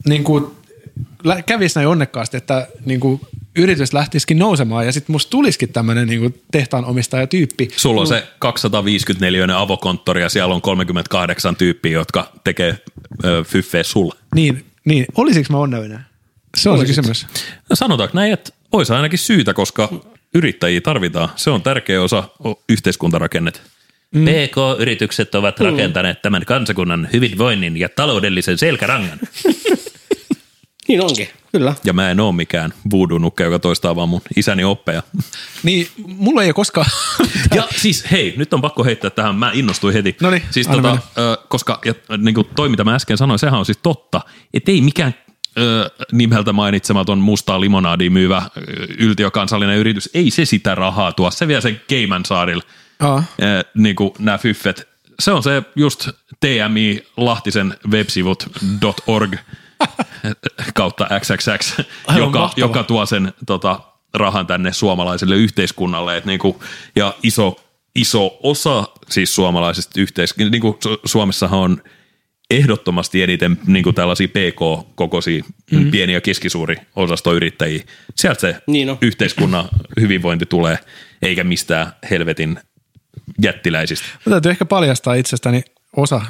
niin 0.07 0.23
kuin, 0.23 0.45
kävisi 1.45 1.75
näin 1.75 1.87
onnekkaasti, 1.87 2.37
että 2.37 2.67
niin 2.85 2.99
kuin 2.99 3.21
yritys 3.57 3.93
lähtisikin 3.93 4.39
nousemaan 4.39 4.85
ja 4.85 4.91
sitten 4.91 5.13
musta 5.13 5.29
tulisikin 5.29 5.69
tämmöinen 5.69 6.07
niin 6.07 6.41
tehtaan 6.51 6.85
omistajatyyppi. 6.85 7.67
Sulla 7.75 8.01
on 8.01 8.07
se 8.07 8.27
250 8.39 9.59
avokonttori 9.59 10.21
ja 10.21 10.29
siellä 10.29 10.55
on 10.55 10.61
38 10.61 11.55
tyyppiä, 11.55 11.91
jotka 11.91 12.31
tekee 12.43 12.77
ö, 13.25 13.43
fyffeä 13.43 13.83
sulle. 13.83 14.15
Niin, 14.35 14.65
niin. 14.85 15.05
olisiko 15.15 15.53
mä 15.53 15.59
onnellinen? 15.59 15.99
Se 16.57 16.69
on 16.69 16.79
se 16.79 16.85
kysymys. 16.85 17.27
No 17.69 17.75
sanotaanko 17.75 18.17
näin, 18.17 18.33
että 18.33 18.51
olisi 18.71 18.93
ainakin 18.93 19.19
syytä, 19.19 19.53
koska 19.53 19.89
yrittäjiä 20.33 20.81
tarvitaan. 20.81 21.29
Se 21.35 21.49
on 21.49 21.61
tärkeä 21.61 22.01
osa 22.01 22.23
yhteiskuntarakennetta. 22.69 23.59
Mm. 24.11 24.25
PK-yritykset 24.25 25.35
ovat 25.35 25.59
rakentaneet 25.59 26.21
tämän 26.21 26.45
kansakunnan 26.45 27.09
hyvinvoinnin 27.13 27.77
ja 27.77 27.89
taloudellisen 27.89 28.57
selkärangan. 28.57 29.19
Niin 30.87 31.01
onkin, 31.01 31.29
kyllä. 31.51 31.73
Ja 31.83 31.93
mä 31.93 32.11
en 32.11 32.19
oo 32.19 32.31
mikään 32.31 32.73
voodoo-nukke, 32.91 33.43
joka 33.43 33.59
toistaa 33.59 33.95
vaan 33.95 34.09
mun 34.09 34.21
isäni 34.35 34.63
oppeja. 34.63 35.03
Niin, 35.63 35.87
mulla 35.97 36.43
ei 36.43 36.47
ole 36.47 36.53
koskaan... 36.53 36.87
Ja 37.55 37.67
siis 37.75 38.11
hei, 38.11 38.33
nyt 38.37 38.53
on 38.53 38.61
pakko 38.61 38.83
heittää 38.83 39.09
tähän, 39.09 39.35
mä 39.35 39.51
innostuin 39.53 39.93
heti. 39.93 40.15
Noniin, 40.21 40.43
siis 40.51 40.67
anna 40.67 40.97
tota, 41.15 41.37
koska 41.47 41.79
ja, 41.85 41.93
niin 42.17 42.35
kuin 42.35 42.47
toi, 42.55 42.69
mitä 42.69 42.83
mä 42.83 42.95
äsken 42.95 43.17
sanoin, 43.17 43.39
sehän 43.39 43.59
on 43.59 43.65
siis 43.65 43.79
totta, 43.83 44.21
että 44.53 44.71
ei 44.71 44.81
mikään 44.81 45.15
ö, 45.57 45.89
nimeltä 46.11 46.53
mainitsematon 46.53 47.17
mustaa 47.19 47.61
limonaadia 47.61 48.11
myyvä 48.11 48.41
yltiökansallinen 48.97 49.77
yritys, 49.77 50.09
ei 50.13 50.31
se 50.31 50.45
sitä 50.45 50.75
rahaa 50.75 51.11
tuo, 51.11 51.31
se 51.31 51.47
vie 51.47 51.61
sen 51.61 51.81
Caymansaarille, 51.89 52.63
Aa. 52.99 53.23
ö, 53.41 53.63
niin 53.77 53.95
kuin 53.95 54.11
nämä 54.19 54.37
fyffet. 54.37 54.87
Se 55.19 55.31
on 55.31 55.43
se 55.43 55.63
just 55.75 56.09
TMI 56.39 57.03
Lahtisen 57.17 57.77
websivut 57.91 58.47
.org 59.07 59.35
kautta 60.73 61.07
XXX, 61.19 61.79
Aivan 62.07 62.23
joka, 62.27 62.49
joka 62.55 62.83
tuo 62.83 63.05
sen 63.05 63.33
tota, 63.45 63.79
rahan 64.13 64.47
tänne 64.47 64.73
suomalaiselle 64.73 65.35
yhteiskunnalle. 65.35 66.17
Et 66.17 66.25
niinku, 66.25 66.63
ja 66.95 67.13
iso, 67.23 67.55
iso 67.95 68.37
osa 68.43 68.87
siis 69.09 69.35
suomalaisesta 69.35 69.99
yhteiskunnasta, 70.01 70.51
niin 70.51 70.61
kuin 70.61 70.77
Suomessahan 71.05 71.59
on 71.59 71.81
ehdottomasti 72.51 73.23
eniten 73.23 73.59
niin 73.67 73.83
kuin 73.83 73.95
tällaisia 73.95 74.27
PK-kokoisia, 74.27 75.43
mm. 75.71 75.91
pieni- 75.91 76.13
ja 76.13 76.21
keskisuuri 76.21 76.75
osastoyrittäjiä. 76.95 77.83
Sieltä 78.15 78.41
se 78.41 78.55
Niin 78.67 78.89
on. 78.89 78.97
yhteiskunnan 79.01 79.69
hyvinvointi 80.01 80.45
tulee, 80.45 80.79
eikä 81.21 81.43
mistään 81.43 81.91
helvetin 82.09 82.59
jättiläisistä. 83.41 84.05
Mä 84.25 84.29
täytyy 84.29 84.51
ehkä 84.51 84.65
paljastaa 84.65 85.13
itsestäni 85.13 85.63
osa, 85.95 86.21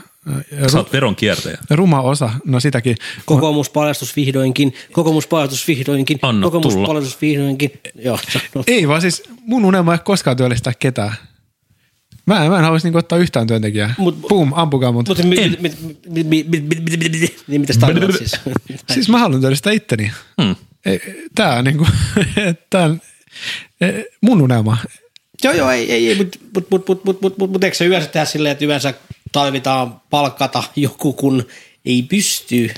Sä 0.71 0.77
oot 0.77 0.93
veronkiertäjä. 0.93 1.57
ruma 1.69 2.01
osa, 2.01 2.29
no 2.45 2.59
sitäkin. 2.59 2.95
Kokoomus 3.25 3.69
paljastus 3.69 4.15
vihdoinkin, 4.15 4.73
kokoomus 4.91 5.27
paljastus 5.27 5.67
vihdoinkin, 5.67 6.19
Anna 6.21 6.43
kokoomus 6.47 6.73
tulla. 6.73 6.87
paljastus 6.87 7.21
vihdoinkin. 7.21 7.71
Joo. 7.95 8.19
Ei 8.67 8.87
vaan 8.87 9.01
siis 9.01 9.23
mun 9.41 9.65
unelma 9.65 9.91
ei 9.91 9.95
ole 9.95 9.99
koskaan 10.05 10.37
työllistää 10.37 10.73
ketään. 10.79 11.13
Mä 12.25 12.43
en, 12.45 12.51
mä 12.51 12.57
en 12.57 12.63
haluaisi 12.63 12.87
niinku 12.87 12.97
ottaa 12.97 13.17
yhtään 13.17 13.47
työntekijää. 13.47 13.95
Mut- 13.97 14.27
Boom, 14.29 14.51
ampukaa 14.55 14.91
mut. 14.91 15.07
Mutta 15.07 15.23
mit, 15.23 15.39
mit, 15.39 15.61
mit, 15.61 15.81
mit, 15.81 16.27
mit, 16.27 16.27
mit, 16.29 16.49
mit, 16.49 16.69
mit, 16.69 16.99
mit, 16.99 17.11
mit, 17.21 17.43
niin 17.47 17.61
mitä 17.61 17.73
sä 17.73 17.79
tarkoitat 17.79 18.17
siis? 18.17 18.31
Siis 18.93 19.09
mä 19.09 19.17
haluan 19.19 19.41
työllistää 19.41 19.73
itteni. 19.73 20.11
Hmm. 20.41 20.55
Ei, 20.85 21.01
Tää 21.35 21.53
on 21.55 21.63
niinku, 21.63 21.87
tää 22.69 22.83
on 22.85 23.01
eh, 23.81 24.05
mun 24.21 24.41
unelma. 24.41 24.77
Joo, 25.43 25.53
joo, 25.53 25.71
ei, 25.71 25.91
ei, 25.91 26.09
ei 26.09 26.15
mutta 26.15 26.39
mut, 26.53 26.69
mut, 26.71 26.87
mut, 26.87 27.03
mut, 27.05 27.21
mut, 27.21 27.37
mut, 27.37 27.51
mut, 27.51 27.63
eikö 27.63 27.77
se 27.77 27.85
yleensä 27.85 28.09
tehdä 28.09 28.25
silleen, 28.25 28.51
että 28.51 28.65
yleensä 28.65 28.93
tarvitaan 29.37 30.01
palkata 30.09 30.63
joku, 30.75 31.13
kun 31.13 31.45
ei 31.85 32.01
pysty 32.01 32.69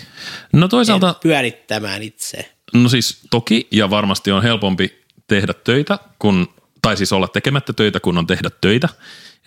No 0.53 0.67
toisaalta, 0.67 1.15
pyörittämään 1.23 2.03
itse. 2.03 2.51
no 2.73 2.89
siis 2.89 3.19
toki 3.29 3.67
ja 3.71 3.89
varmasti 3.89 4.31
on 4.31 4.43
helpompi 4.43 5.03
tehdä 5.27 5.53
töitä, 5.53 5.99
kun, 6.19 6.53
tai 6.81 6.97
siis 6.97 7.13
olla 7.13 7.27
tekemättä 7.27 7.73
töitä, 7.73 7.99
kun 7.99 8.17
on 8.17 8.27
tehdä 8.27 8.49
töitä. 8.61 8.89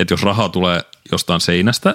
Että 0.00 0.12
jos 0.12 0.22
rahaa 0.22 0.48
tulee 0.48 0.80
jostain 1.12 1.40
seinästä 1.40 1.94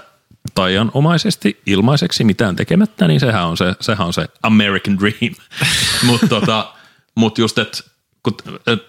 taianomaisesti 0.56 1.62
ilmaiseksi 1.66 2.24
mitään 2.24 2.56
tekemättä, 2.56 3.08
niin 3.08 3.20
sehän 3.20 3.48
on 3.48 3.58
se, 3.58 3.76
sehän 3.82 4.08
on 4.08 4.14
se 4.14 4.26
American 4.44 5.00
dream. 5.00 5.36
Mutta 6.08 6.28
tota, 6.28 6.74
mut 7.16 7.38
just, 7.38 7.58
että 7.58 7.78
kun 8.24 8.38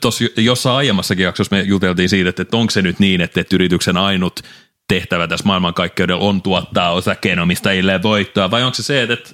tuossa 0.00 0.24
jossain 0.36 0.76
aiemmassakin 0.76 1.24
jaksossa 1.24 1.56
me 1.56 1.62
juteltiin 1.62 2.08
siitä, 2.08 2.30
että, 2.30 2.42
että 2.42 2.56
onko 2.56 2.70
se 2.70 2.82
nyt 2.82 2.98
niin, 2.98 3.20
että, 3.20 3.40
että 3.40 3.56
yrityksen 3.56 3.96
ainut 3.96 4.40
tehtävä 4.88 5.28
tässä 5.28 5.46
maailmankaikkeudella 5.46 6.24
on 6.24 6.42
tuottaa 6.42 6.90
osakkeenomistajille 6.92 8.02
voittoa, 8.02 8.50
vai 8.50 8.62
onko 8.62 8.74
se 8.74 8.82
se, 8.82 9.02
että, 9.02 9.14
että 9.14 9.30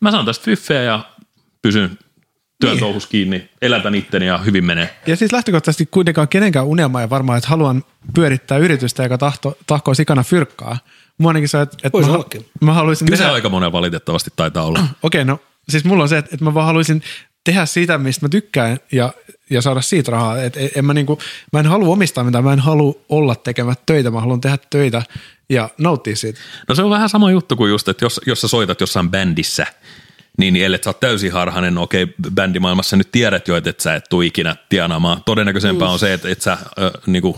mä 0.00 0.10
saan 0.10 0.24
tästä 0.24 0.44
fyffeä 0.44 0.82
ja 0.82 1.04
pysyn 1.62 1.98
työn 2.60 2.72
Niin. 2.72 2.80
touhus 2.80 3.06
kiinni, 3.06 3.50
elätän 3.62 3.94
itteni 3.94 4.26
ja 4.26 4.38
hyvin 4.38 4.64
menee. 4.64 4.96
Ja 5.06 5.16
siis 5.16 5.32
lähtökohtaisesti 5.32 5.86
kuitenkaan 5.90 6.28
kenenkään 6.28 6.66
unelma 6.66 7.00
ei 7.00 7.10
varmaan, 7.10 7.38
että 7.38 7.50
haluan 7.50 7.84
pyörittää 8.14 8.58
yritystä, 8.58 9.02
joka 9.02 9.18
tahto, 9.18 9.58
tahkoo 9.66 9.94
sikana 9.94 10.22
fyrkkaa. 10.22 10.78
Mua 11.18 11.30
ainakin 11.30 11.48
se, 11.48 11.60
että, 11.60 11.76
että 11.84 11.98
mä, 11.98 12.18
mä 12.60 12.74
haluaisin 12.74 13.06
Kyllä 13.06 13.16
se 13.16 13.22
tehdä, 13.22 13.34
aika 13.34 13.48
monen 13.48 13.72
valitettavasti 13.72 14.30
taitaa 14.36 14.64
olla. 14.64 14.80
okei, 15.02 15.24
no 15.24 15.38
siis 15.68 15.84
mulla 15.84 16.02
on 16.02 16.08
se, 16.08 16.18
että, 16.18 16.30
että 16.34 16.44
mä 16.44 16.54
vaan 16.54 16.66
haluaisin 16.66 17.02
tehdä 17.44 17.66
sitä, 17.66 17.98
mistä 17.98 18.24
mä 18.24 18.28
tykkään 18.28 18.78
ja, 18.92 19.12
ja 19.50 19.62
saada 19.62 19.80
siitä 19.80 20.12
rahaa. 20.12 20.42
Et, 20.42 20.56
en 20.76 20.84
mä, 20.84 20.94
niinku, 20.94 21.18
mä 21.52 21.60
en 21.60 21.66
halua 21.66 21.92
omistaa 21.92 22.24
mitään, 22.24 22.44
mä 22.44 22.52
en 22.52 22.58
halua 22.58 22.94
olla 23.08 23.34
tekemättä 23.34 23.82
töitä, 23.86 24.10
mä 24.10 24.20
haluan 24.20 24.40
tehdä 24.40 24.58
töitä 24.70 25.02
ja 25.48 25.68
nauttia 25.78 26.16
siitä. 26.16 26.40
No 26.68 26.74
se 26.74 26.82
on 26.82 26.90
vähän 26.90 27.08
sama 27.08 27.30
juttu 27.30 27.56
kuin 27.56 27.70
just, 27.70 27.88
että 27.88 28.04
jos, 28.04 28.20
jos 28.26 28.40
sä 28.40 28.48
soitat 28.48 28.80
jossain 28.80 29.10
bändissä, 29.10 29.66
niin 30.38 30.56
ellei 30.56 30.80
sä 30.84 30.90
oot 30.90 31.00
täysin 31.00 31.32
harhainen, 31.32 31.74
no 31.74 31.82
okei, 31.82 32.06
bändimaailmassa 32.34 32.96
nyt 32.96 33.12
tiedät 33.12 33.48
jo, 33.48 33.56
että 33.56 33.70
et 33.70 33.80
sä 33.80 33.94
et 33.94 34.04
tuu 34.10 34.22
ikinä 34.22 34.56
tienaamaan. 34.68 35.22
Todennäköisempää 35.24 35.88
on 35.88 35.98
se, 35.98 36.12
että 36.12 36.28
et 36.28 36.42
sä 36.42 36.58
ö, 36.78 36.90
niinku, 37.06 37.36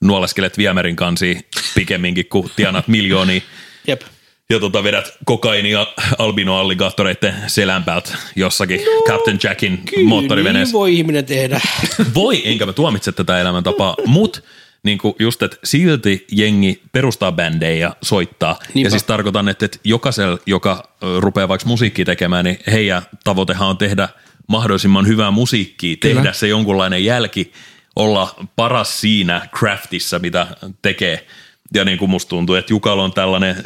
nuoleskelet 0.00 0.58
viemärin 0.58 0.96
kansi 0.96 1.48
pikemminkin, 1.74 2.26
kuin 2.26 2.50
tienaat 2.56 2.88
miljoonia 2.88 3.40
Jep. 3.86 4.02
Ja 4.50 4.60
tota, 4.60 4.82
vedät 4.82 5.16
kokainia 5.24 5.86
albino-alligaattoreiden 6.18 7.34
selän 7.46 7.84
päältä 7.84 8.10
jossakin 8.36 8.80
no, 8.80 9.02
Captain 9.08 9.38
Jackin 9.42 9.82
moottoriveneessä. 10.04 10.72
Niin 10.72 10.80
voi 10.80 10.94
ihminen 10.94 11.24
tehdä. 11.24 11.60
Voi, 12.14 12.42
enkä 12.44 12.66
mä 12.66 12.72
tuomitse 12.72 13.12
tätä 13.12 13.40
elämäntapaa, 13.40 13.96
mutta 14.06 14.40
niin 14.82 14.98
just, 15.18 15.42
että 15.42 15.56
silti 15.64 16.26
jengi 16.32 16.82
perustaa 16.92 17.32
bändejä 17.32 17.78
ja 17.78 17.96
soittaa. 18.02 18.58
Niinpä. 18.74 18.86
Ja 18.86 18.90
siis 18.90 19.02
tarkoitan, 19.02 19.48
että, 19.48 19.64
että 19.64 19.78
jokaisella, 19.84 20.38
joka 20.46 20.94
rupeaa 21.18 21.48
vaikka 21.48 21.68
musiikkia 21.68 22.04
tekemään, 22.04 22.44
niin 22.44 22.58
heidän 22.72 23.02
tavoitehan 23.24 23.68
on 23.68 23.78
tehdä 23.78 24.08
mahdollisimman 24.48 25.06
hyvää 25.06 25.30
musiikkia, 25.30 25.96
Kyllä. 25.96 26.14
tehdä 26.14 26.32
se 26.32 26.48
jonkunlainen 26.48 27.04
jälki, 27.04 27.52
olla 27.96 28.34
paras 28.56 29.00
siinä 29.00 29.48
craftissa, 29.56 30.18
mitä 30.18 30.46
tekee. 30.82 31.26
Ja 31.74 31.84
niin 31.84 31.98
kuin 31.98 32.10
musta 32.10 32.28
tuntuu, 32.28 32.54
että 32.54 32.72
Jukalla 32.72 33.04
on 33.04 33.12
tällainen 33.12 33.56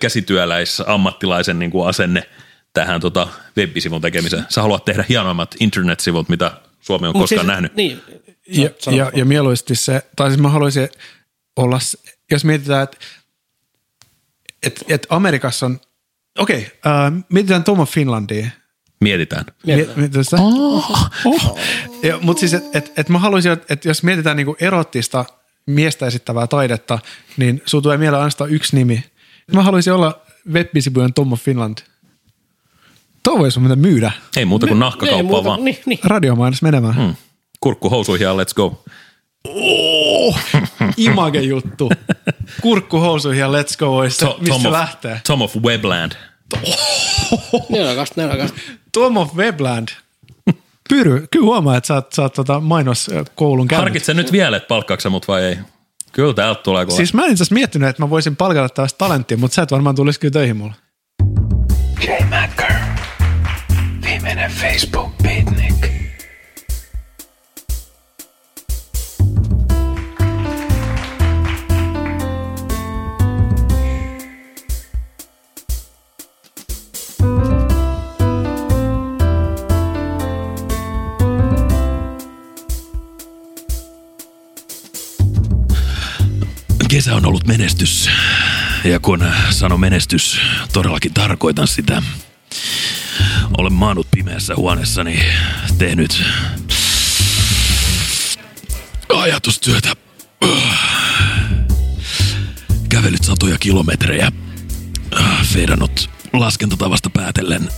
käsityöläis 0.00 0.82
ammattilaisen 0.86 1.58
niin 1.58 1.70
kuin 1.70 1.88
asenne 1.88 2.22
tähän 2.72 3.00
tota 3.00 3.28
web-sivun 3.56 4.00
tekemiseen. 4.00 4.44
Sä 4.48 4.62
haluat 4.62 4.84
tehdä 4.84 5.04
hienoimmat 5.08 5.54
internet-sivut, 5.60 6.28
mitä 6.28 6.52
Suomi 6.80 7.06
on 7.06 7.16
Mut 7.16 7.22
koskaan 7.22 7.40
siis- 7.40 7.46
nähnyt. 7.46 7.74
Niin. 7.76 8.02
Ja, 8.48 8.70
ja, 8.90 9.10
ja 9.14 9.24
mieluisesti 9.24 9.74
se, 9.74 10.02
tai 10.16 10.30
siis 10.30 10.40
mä 10.40 10.48
haluaisin 10.48 10.88
olla, 11.56 11.78
jos 12.30 12.44
mietitään, 12.44 12.82
että 12.82 12.96
et, 14.62 14.84
et 14.88 15.06
Amerikassa 15.10 15.66
on, 15.66 15.80
okei, 16.38 16.58
okay, 16.58 16.92
äh, 17.06 17.24
mietitään 17.28 17.64
Tom 17.64 17.80
of 17.80 17.90
Finlandia. 17.90 18.46
Mietitään. 19.00 19.44
Mietitään. 19.66 19.98
Mietitään 19.98 20.24
sitä. 20.24 20.36
Oh. 20.40 21.10
Oh. 21.24 21.58
Ja, 22.02 22.18
mutta 22.20 22.40
siis, 22.40 22.54
että 22.54 22.78
et, 22.78 22.92
et 22.96 23.08
mä 23.08 23.18
haluaisin, 23.18 23.52
että 23.52 23.74
et 23.74 23.84
jos 23.84 24.02
mietitään 24.02 24.36
niinku 24.36 24.56
erottista 24.60 25.24
miestä 25.68 26.06
esittävää 26.06 26.46
taidetta, 26.46 26.98
niin 27.36 27.62
sulla 27.66 27.82
tulee 27.82 27.96
mieleen 27.96 28.20
ainoastaan 28.20 28.50
yksi 28.50 28.76
nimi. 28.76 29.04
Mä 29.52 29.62
haluaisin 29.62 29.92
olla 29.92 30.20
web-sivujen 30.52 31.14
Tom 31.14 31.32
of 31.32 31.40
Finland. 31.40 31.78
Tuo 33.22 33.38
voisi 33.38 33.60
mitä 33.60 33.76
myydä. 33.76 34.12
Ei 34.36 34.44
muuta 34.44 34.66
kuin 34.66 34.76
Ei 34.76 34.80
nahkakauppaa 34.80 35.22
muuta- 35.22 35.44
vaan. 35.44 35.64
Niin, 35.64 35.78
niin. 35.86 35.98
Radiomainos 36.04 36.62
menemään. 36.62 36.94
Hmm. 36.94 37.14
Kurkku 37.60 37.90
housuihin 37.90 38.24
ja 38.24 38.32
let's 38.32 38.54
go. 38.54 38.84
Oh, 39.48 40.38
image 40.96 41.40
juttu. 41.40 41.90
Kurkku 42.62 42.98
housuihin 43.00 43.40
ja 43.40 43.48
let's 43.48 43.76
go, 43.78 43.96
olisi 43.98 44.16
se, 44.16 44.26
To- 44.26 44.36
mistä 44.40 44.52
Tom 44.52 44.62
se 44.62 44.68
of, 44.68 44.72
lähtee. 44.72 45.20
Tom 45.26 45.42
of 45.42 45.56
Webland. 45.56 46.12
Nelokasta, 47.68 48.20
nelokasta. 48.20 48.58
Tom 48.92 49.16
of 49.16 49.34
Webland. 49.34 49.88
Pyry, 50.88 51.26
kyllä 51.30 51.44
huomaa, 51.44 51.76
että 51.76 51.86
sä 51.86 51.94
oot, 51.94 52.12
sä 52.12 52.22
oot 52.22 52.32
tota 52.32 52.60
mainoskoulun 52.60 53.68
käynyt. 53.68 53.84
Harkitse 53.84 54.14
nyt 54.14 54.32
vielä, 54.32 54.56
että 54.56 54.66
palkkaako 54.66 55.00
sä 55.00 55.10
mut 55.10 55.28
vai 55.28 55.44
ei. 55.44 55.58
Kyllä 56.12 56.34
täältä 56.34 56.62
tulee 56.62 56.86
kova. 56.86 56.96
Siis 56.96 57.14
mä 57.14 57.24
en 57.24 57.30
itse 57.30 57.42
asiassa 57.42 57.54
miettinyt, 57.54 57.88
että 57.88 58.02
mä 58.02 58.10
voisin 58.10 58.36
palkata 58.36 58.68
tällaista 58.68 58.98
talenttia, 58.98 59.36
mutta 59.36 59.54
sä 59.54 59.62
et 59.62 59.70
varmaan 59.70 59.96
tulisi 59.96 60.20
kyllä 60.20 60.32
töihin 60.32 60.56
mulle. 60.56 60.74
J. 62.06 62.24
Macker. 62.24 62.72
Viimeinen 64.04 64.50
Facebook 64.50 65.17
Kesä 87.08 87.16
on 87.16 87.26
ollut 87.26 87.46
menestys. 87.46 88.10
Ja 88.84 89.00
kun 89.00 89.24
sanon 89.50 89.80
menestys, 89.80 90.40
todellakin 90.72 91.14
tarkoitan 91.14 91.68
sitä. 91.68 92.02
Olen 93.58 93.72
maannut 93.72 94.06
pimeässä 94.10 94.54
huoneessani, 94.56 95.20
tehnyt 95.78 96.22
ajatustyötä. 99.14 99.92
Kävellyt 102.88 103.24
satoja 103.24 103.58
kilometrejä. 103.58 104.32
Feidannut 105.44 106.10
laskentatavasta 106.32 107.10
päätellen 107.10 107.68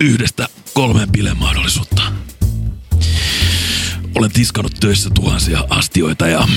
yhdestä 0.00 0.48
kolmeen 0.74 1.12
bilemahdollisuutta. 1.12 2.02
Olen 4.14 4.32
tiskannut 4.32 4.74
töissä 4.80 5.10
tuhansia 5.14 5.64
astioita 5.70 6.26
ja 6.28 6.48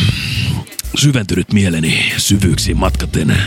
syventynyt 0.95 1.53
mieleni 1.53 2.13
syvyyksiin 2.17 2.77
matkaten. 2.77 3.37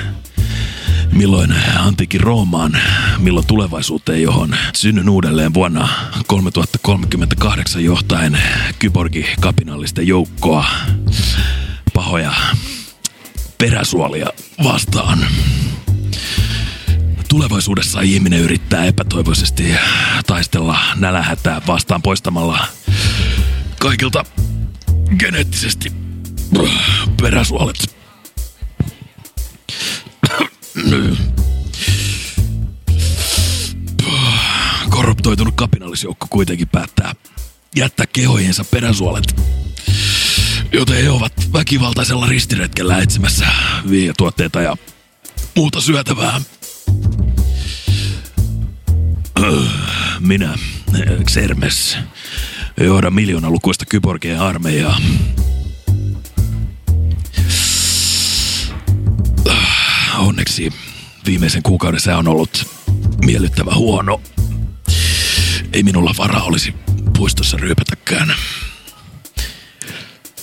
Milloin 1.12 1.54
antiikin 1.78 2.20
Roomaan, 2.20 2.78
milloin 3.18 3.46
tulevaisuuteen, 3.46 4.22
johon 4.22 4.56
synnyn 4.76 5.08
uudelleen 5.08 5.54
vuonna 5.54 5.88
3038 6.26 7.84
johtaen 7.84 8.38
kyborgi-kapinallisten 8.78 10.06
joukkoa 10.06 10.66
pahoja 11.94 12.32
peräsuolia 13.58 14.26
vastaan. 14.64 15.26
Tulevaisuudessa 17.28 18.00
ihminen 18.00 18.40
yrittää 18.40 18.84
epätoivoisesti 18.84 19.74
taistella 20.26 20.78
nälähätää 20.96 21.62
vastaan 21.66 22.02
poistamalla 22.02 22.66
kaikilta 23.78 24.24
geneettisesti 25.18 26.05
peräsuolet. 27.22 27.96
Korruptoitunut 34.90 35.54
kapinallisjoukko 35.56 36.26
kuitenkin 36.30 36.68
päättää 36.68 37.14
jättää 37.76 38.06
kehojensa 38.12 38.64
peräsuolet, 38.64 39.40
joten 40.72 41.02
he 41.02 41.10
ovat 41.10 41.32
väkivaltaisella 41.52 42.26
ristiretkellä 42.26 42.98
etsimässä 42.98 43.46
viiatuotteita 43.90 44.62
ja 44.62 44.76
muuta 45.56 45.80
syötävää. 45.80 46.40
Minä, 50.20 50.54
Xermes, 51.30 51.98
johdan 52.80 53.14
miljoonalukuista 53.14 53.84
kyborgien 53.86 54.40
armeijaa. 54.40 54.98
Onneksi 60.18 60.72
viimeisen 61.26 61.62
kuukauden 61.62 62.00
sää 62.00 62.18
on 62.18 62.28
ollut 62.28 62.66
miellyttävä 63.24 63.74
huono. 63.74 64.20
Ei 65.72 65.82
minulla 65.82 66.14
varaa 66.18 66.42
olisi 66.42 66.74
puistossa 67.16 67.56
ryöpätäkään. 67.56 68.34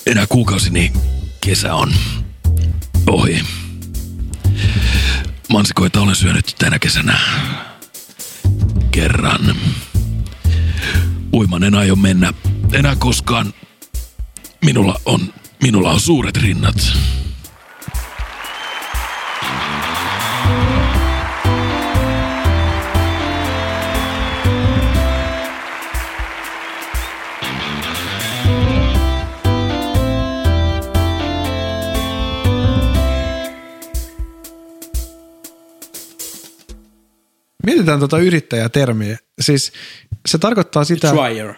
Enää 0.06 0.28
kuukausi, 0.28 0.70
niin 0.70 0.94
kesä 1.42 1.76
on 1.76 1.94
ohi. 3.08 3.44
Mansikoita 5.50 6.02
olen 6.02 6.16
syönyt 6.16 6.56
tänä 6.60 6.80
kesänä 6.80 7.20
kerran. 8.92 9.56
Uiman 11.34 11.64
en 11.64 11.76
aio 11.76 11.96
mennä 11.96 12.34
enää 12.74 12.96
koskaan. 12.96 13.54
Minulla 14.66 15.02
on, 15.06 15.34
minulla 15.62 15.92
on 15.92 16.00
suuret 16.00 16.38
rinnat. 16.38 16.94
Mietitään 37.84 38.00
tuota 38.00 38.18
yrittäjätermiä. 38.20 39.18
Siis 39.42 39.72
se 40.26 40.38
tarkoittaa 40.38 40.84
sitä... 40.84 41.10
Trier. 41.10 41.54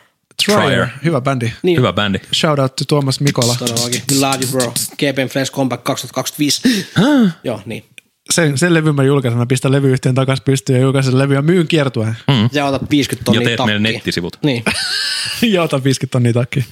Trier. 0.45 0.61
Trier. 0.61 0.87
Hyvä 1.03 1.21
bändi. 1.21 1.51
Niin. 1.63 1.77
Hyvä 1.77 1.93
bändi. 1.93 2.19
Shout 2.35 2.59
out 2.59 2.75
to 2.75 2.83
Tuomas 2.87 3.19
Mikola. 3.19 3.55
Todellakin. 3.59 4.01
We 4.13 4.19
love 4.19 4.37
you 4.41 4.51
bro. 4.51 4.73
GPM 4.97 5.27
Flash 5.31 5.51
Comeback 5.51 5.83
2025. 5.83 6.61
Joo, 7.43 7.61
niin. 7.65 7.85
Sen, 8.29 8.57
sen 8.57 8.73
levyn 8.73 8.95
mä 8.95 9.03
julkaisen. 9.03 9.37
Mä 9.39 9.45
pistän 9.45 9.71
levyyhtiön 9.71 10.15
takas 10.15 10.41
pystyyn 10.41 10.75
ja 10.75 10.81
julkaisen 10.81 11.17
levy 11.17 11.33
ja 11.33 11.41
myyn 11.41 11.67
kiertueen. 11.67 12.17
Mm. 12.27 12.49
Ja 12.51 12.65
otat 12.65 12.89
50 12.89 13.25
tonnia 13.25 13.41
Ja 13.41 13.45
teet 13.45 13.57
takkiin. 13.57 13.83
nettisivut. 13.83 14.37
Niin. 14.43 14.63
ja 15.53 15.63
otan 15.63 15.83
50 15.83 16.11
tonnia 16.11 16.33
takkiin. 16.33 16.65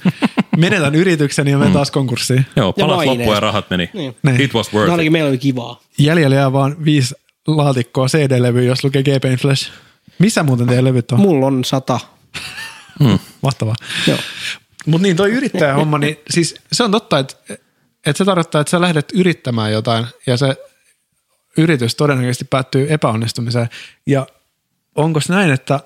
Menetän 0.56 0.94
yritykseni 0.94 1.50
ja 1.50 1.58
menen 1.58 1.72
taas 1.72 1.90
konkurssiin. 1.90 2.46
Joo, 2.56 2.72
palat 2.72 3.06
loppuun 3.06 3.34
ja 3.34 3.40
rahat 3.40 3.70
meni. 3.70 3.90
Niin. 3.94 4.16
Niin. 4.22 4.40
It 4.40 4.54
was 4.54 4.72
No 4.72 4.78
worth 4.78 4.90
ainakin 4.92 5.06
it. 5.08 5.12
meillä 5.12 5.28
oli 5.28 5.38
kivaa. 5.38 5.80
Jäljellä 5.98 6.36
jää 6.36 6.52
vaan 6.52 6.84
viisi 6.84 7.14
laatikkoa 7.46 8.06
CD-levyä, 8.06 8.62
jos 8.62 8.84
lukee 8.84 9.02
GP 9.02 9.24
in 9.24 9.38
Flash. 9.38 9.70
Missä 10.18 10.42
muuten 10.42 10.66
teidän 10.66 10.84
levyt 10.84 11.12
on? 11.12 11.20
Mulla 11.20 11.46
on 11.46 11.64
sata. 11.64 12.00
Mahtavaa. 13.42 13.74
Joo. 14.06 14.18
Mutta 14.86 15.02
niin 15.02 15.16
toi 15.16 15.30
yrittäjähomma, 15.30 15.98
niin 15.98 16.16
siis 16.30 16.54
se 16.72 16.84
on 16.84 16.90
totta, 16.90 17.18
että, 17.18 17.34
että 18.06 18.18
se 18.18 18.24
tarkoittaa, 18.24 18.60
että 18.60 18.70
sä 18.70 18.80
lähdet 18.80 19.12
yrittämään 19.14 19.72
jotain 19.72 20.06
ja 20.26 20.36
se 20.36 20.56
yritys 21.56 21.94
todennäköisesti 21.94 22.44
päättyy 22.44 22.86
epäonnistumiseen. 22.92 23.68
Ja 24.06 24.26
onko 24.94 25.20
näin, 25.28 25.50
että 25.50 25.80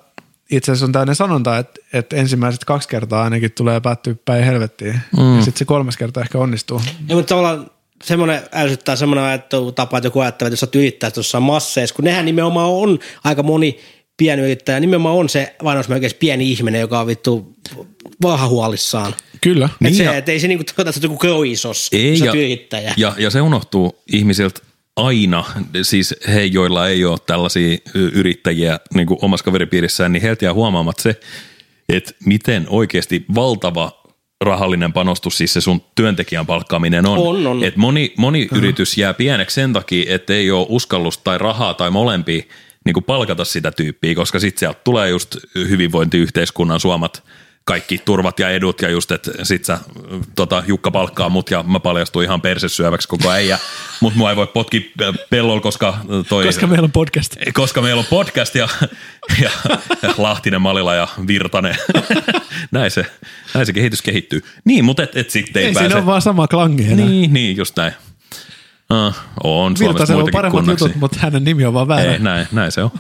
itse 0.50 0.72
asiassa 0.72 0.86
on 0.86 0.92
tämmöinen 0.92 1.14
sanonta, 1.14 1.58
että, 1.58 1.80
että 1.92 2.16
ensimmäiset 2.16 2.64
kaksi 2.64 2.88
kertaa 2.88 3.24
ainakin 3.24 3.52
tulee 3.52 3.80
päättyä 3.80 4.14
päin 4.24 4.44
helvettiin 4.44 5.00
mm. 5.16 5.36
ja 5.36 5.42
sitten 5.42 5.58
se 5.58 5.64
kolmas 5.64 5.96
kerta 5.96 6.20
ehkä 6.20 6.38
onnistuu. 6.38 6.82
Ja 7.08 7.14
mutta 7.16 7.28
tavallaan 7.28 7.70
semmoinen 8.04 8.42
ärsyttää 8.54 8.96
semmoinen 8.96 9.24
ajattelutapa, 9.24 9.98
että 9.98 10.06
joku 10.06 10.20
ajattelee, 10.20 10.48
että 10.48 10.52
jos 10.52 10.60
sä 10.60 10.66
oot 10.66 10.74
yrittäjä 10.74 11.10
tuossa 11.10 11.40
masseissa, 11.40 11.94
kun 11.94 12.04
nehän 12.04 12.24
nimenomaan 12.24 12.70
on 12.70 12.98
aika 13.24 13.42
moni 13.42 13.78
pienyrittäjä, 14.16 14.80
nimenomaan 14.80 15.16
on 15.16 15.28
se 15.28 15.56
vanhusmerkeissä 15.64 16.16
pieni 16.20 16.52
ihminen, 16.52 16.80
joka 16.80 17.00
on 17.00 17.06
vittu 17.06 17.56
vahahuolissaan. 18.22 19.14
Kyllä. 19.40 19.66
Niin 19.66 19.76
Niin 19.80 19.92
et 19.92 19.96
se, 19.96 20.04
ja- 20.04 20.16
et 20.16 20.28
ei 20.28 20.40
se 20.40 20.48
niinku 20.48 20.64
tarkoita, 20.64 20.90
että 20.90 21.04
joku 21.04 21.16
kroisos, 21.16 21.88
Ei, 21.92 22.18
ja, 22.18 22.32
yrittäjä. 22.32 22.94
ja, 22.96 23.14
ja 23.18 23.30
se 23.30 23.40
unohtuu 23.40 23.98
ihmisiltä 24.12 24.60
aina, 24.96 25.44
siis 25.82 26.14
he, 26.28 26.44
joilla 26.44 26.88
ei 26.88 27.04
ole 27.04 27.18
tällaisia 27.26 27.78
yrittäjiä 27.94 28.80
niin 28.94 29.06
kuin 29.06 29.18
omassa 29.22 29.44
kaveripiirissään, 29.44 30.12
niin 30.12 30.22
heiltä 30.22 30.44
jää 30.44 30.54
huomaamat 30.54 30.98
se, 30.98 31.20
että 31.88 32.12
miten 32.24 32.66
oikeasti 32.68 33.24
valtava 33.34 34.02
rahallinen 34.40 34.92
panostus, 34.92 35.38
siis 35.38 35.52
se 35.52 35.60
sun 35.60 35.82
työntekijän 35.94 36.46
palkkaaminen 36.46 37.06
on. 37.06 37.18
On, 37.18 37.46
on. 37.46 37.64
Et 37.64 37.76
moni, 37.76 38.14
moni 38.16 38.48
yritys 38.54 38.98
jää 38.98 39.14
pieneksi 39.14 39.54
sen 39.54 39.72
takia, 39.72 40.14
että 40.14 40.34
ei 40.34 40.50
ole 40.50 40.66
uskallusta 40.68 41.24
tai 41.24 41.38
rahaa 41.38 41.74
tai 41.74 41.90
molempia 41.90 42.42
niin 42.84 42.94
kuin 42.94 43.04
palkata 43.04 43.44
sitä 43.44 43.70
tyyppiä, 43.70 44.14
koska 44.14 44.38
sitten 44.38 44.58
sieltä 44.58 44.80
tulee 44.84 45.08
just 45.08 45.36
hyvinvointiyhteiskunnan 45.54 46.80
suomat 46.80 47.22
kaikki 47.68 47.98
turvat 48.04 48.38
ja 48.38 48.50
edut 48.50 48.82
ja 48.82 48.90
just, 48.90 49.12
että 49.12 49.30
sit 49.42 49.64
sä 49.64 49.78
tota, 50.34 50.62
Jukka 50.66 50.90
palkkaa 50.90 51.28
mut 51.28 51.50
ja 51.50 51.62
mä 51.62 51.80
paljastun 51.80 52.22
ihan 52.22 52.40
persesyöväksi 52.40 53.08
koko 53.08 53.30
äijä, 53.30 53.58
mut 54.00 54.14
mua 54.14 54.30
ei 54.30 54.36
voi 54.36 54.46
potki 54.46 54.92
pellolla, 55.30 55.60
koska 55.60 55.98
toi... 56.28 56.44
Koska 56.46 56.66
meillä 56.66 56.84
on 56.84 56.92
podcast. 56.92 57.36
koska 57.54 57.82
meillä 57.82 58.00
on 58.00 58.06
podcast 58.10 58.54
ja, 58.54 58.68
ja, 59.42 59.50
ja 60.02 60.14
Lahtinen, 60.18 60.62
Malila 60.62 60.94
ja 60.94 61.08
Virtanen. 61.26 61.76
näin, 62.70 62.90
se, 62.90 63.06
näin 63.54 63.66
se 63.66 63.72
kehitys 63.72 64.02
kehittyy. 64.02 64.42
Niin, 64.64 64.84
mutta 64.84 65.02
et, 65.02 65.16
et 65.16 65.30
sitten 65.30 65.62
ei, 65.62 65.66
Ei 65.66 65.74
pääse. 65.74 65.88
siinä 65.88 65.98
ole 65.98 66.06
vaan 66.06 66.22
sama 66.22 66.48
klangi 66.48 66.84
enää. 66.84 67.06
Niin, 67.06 67.32
niin, 67.32 67.56
just 67.56 67.76
näin. 67.76 67.92
Uh, 68.92 69.14
on 69.44 69.76
Suomessa 69.76 69.84
Virtasella 69.84 70.18
on 70.18 70.24
muitakin 70.24 70.32
paremmat 70.32 70.60
kunnaksi. 70.60 70.84
jutut, 70.84 70.96
mutta 70.96 71.18
hänen 71.20 71.44
nimi 71.44 71.64
on 71.64 71.74
vaan 71.74 71.88
väärä. 71.88 72.12
Ei, 72.12 72.18
näin, 72.18 72.46
näin 72.52 72.72
se 72.72 72.82
on. 72.82 72.90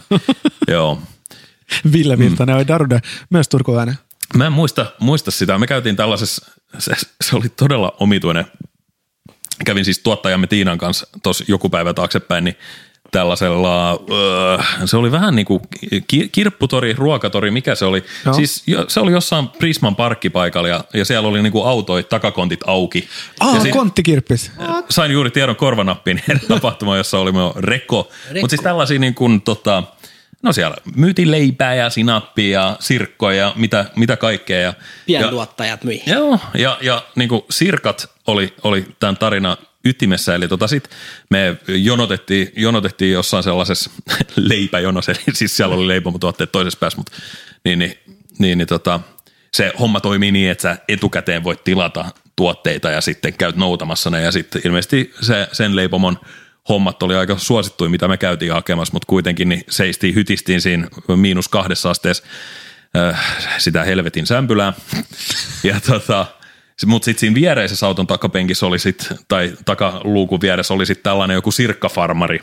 Joo. 0.68 1.02
Ville 1.92 2.18
Virtanen 2.18 2.56
mm. 2.56 2.68
Darude, 2.68 3.00
myös 3.30 3.48
turkulainen. 3.48 3.94
Mä 4.34 4.46
en 4.46 4.52
muista, 4.52 4.86
muista 4.98 5.30
sitä. 5.30 5.58
Me 5.58 5.66
käytiin 5.66 5.96
tällaisessa, 5.96 6.52
se, 6.78 6.92
se 7.24 7.36
oli 7.36 7.48
todella 7.48 7.96
omituinen. 8.00 8.46
Kävin 9.64 9.84
siis 9.84 9.98
tuottajamme 9.98 10.46
Tiinan 10.46 10.78
kanssa 10.78 11.06
tuossa 11.22 11.44
joku 11.48 11.68
päivä 11.68 11.94
taaksepäin, 11.94 12.44
niin 12.44 12.56
tällaisella, 13.10 13.92
öö, 13.92 14.58
se 14.84 14.96
oli 14.96 15.12
vähän 15.12 15.36
niin 15.36 15.46
kuin 15.46 15.60
ki- 16.06 16.28
kirpputori, 16.28 16.92
ruokatori, 16.92 17.50
mikä 17.50 17.74
se 17.74 17.84
oli. 17.84 18.04
Joo. 18.24 18.34
Siis 18.34 18.64
se 18.88 19.00
oli 19.00 19.12
jossain 19.12 19.48
Prisman 19.48 19.96
parkkipaikalla 19.96 20.68
ja, 20.68 20.84
ja 20.94 21.04
siellä 21.04 21.28
oli 21.28 21.42
niin 21.42 21.52
kuin 21.52 21.68
autoit, 21.68 22.08
takakontit 22.08 22.60
auki. 22.66 23.08
Aa, 23.40 23.56
ja 23.66 23.72
konttikirppis. 23.72 24.50
sain 24.90 25.12
juuri 25.12 25.30
tiedon 25.30 25.56
korvanappiin 25.56 26.22
tapahtuma, 26.48 26.96
jossa 26.96 27.18
oli 27.18 27.32
myös 27.32 27.52
rekko. 27.56 28.10
Mutta 28.40 28.48
siis 28.48 28.62
tällaisia 28.62 28.98
niin 28.98 29.14
kuin, 29.14 29.40
tota, 29.42 29.82
no 30.42 30.52
siellä 30.52 30.76
myytiin 30.96 31.30
leipää 31.30 31.74
ja 31.74 31.90
sinappia 31.90 32.60
ja 32.60 32.76
sirkkoja 32.80 33.36
ja 33.36 33.52
mitä, 33.56 33.84
mitä 33.96 34.16
kaikkea. 34.16 34.60
Ja, 34.60 34.74
ja, 35.06 35.20
Pientuottajat 35.20 35.84
myi. 35.84 36.02
Joo, 36.06 36.38
ja, 36.54 36.78
ja 36.80 37.02
niin 37.16 37.28
kuin 37.28 37.42
sirkat 37.50 38.10
oli, 38.26 38.54
oli 38.62 38.86
tämän 39.00 39.16
tarinan 39.16 39.56
ytimessä. 39.84 40.34
Eli 40.34 40.48
tota 40.48 40.66
sit 40.66 40.90
me 41.30 41.56
jonotettiin, 41.66 42.52
jonotettiin 42.56 43.12
jossain 43.12 43.42
sellaisessa 43.42 43.90
leipäjonossa, 44.36 45.12
eli 45.12 45.20
siis 45.32 45.56
siellä 45.56 45.74
oli 45.74 45.88
leipomotuotteet 45.88 46.52
toisessa 46.52 46.78
päässä, 46.78 46.96
mutta 46.96 47.12
niin, 47.64 47.78
niin, 47.78 47.98
niin, 48.38 48.58
niin 48.58 48.68
tota, 48.68 49.00
se 49.54 49.72
homma 49.80 50.00
toimii 50.00 50.32
niin, 50.32 50.50
että 50.50 50.62
sä 50.62 50.78
etukäteen 50.88 51.44
voit 51.44 51.64
tilata 51.64 52.04
tuotteita 52.36 52.90
ja 52.90 53.00
sitten 53.00 53.34
käyt 53.34 53.56
noutamassa 53.56 54.10
ne 54.10 54.22
ja 54.22 54.32
sitten 54.32 54.62
ilmeisesti 54.64 55.14
se, 55.20 55.48
sen 55.52 55.76
leipomon 55.76 56.18
hommat 56.68 57.02
oli 57.02 57.16
aika 57.16 57.38
suosittuja, 57.38 57.90
mitä 57.90 58.08
me 58.08 58.16
käytiin 58.16 58.52
hakemassa, 58.52 58.92
mutta 58.92 59.06
kuitenkin 59.06 59.48
niin 59.48 59.64
seistiin, 59.68 60.14
hytistiin 60.14 60.60
siinä 60.60 60.88
miinus 61.16 61.48
kahdessa 61.48 61.90
asteessa 61.90 62.24
äh, 62.96 63.36
sitä 63.58 63.84
helvetin 63.84 64.26
sämpylää. 64.26 64.72
Ja 65.64 65.80
tota, 65.80 66.26
mutta 66.86 67.04
sitten 67.04 67.20
siinä 67.20 67.34
viereisessä 67.34 67.86
auton 67.86 68.06
takapenkissä 68.06 68.66
oli 68.66 68.78
sit, 68.78 69.08
tai 69.28 69.52
takaluukun 69.64 70.40
vieressä 70.40 70.74
oli 70.74 70.86
sitten 70.86 71.04
tällainen 71.04 71.34
joku 71.34 71.50
sirkkafarmari, 71.50 72.40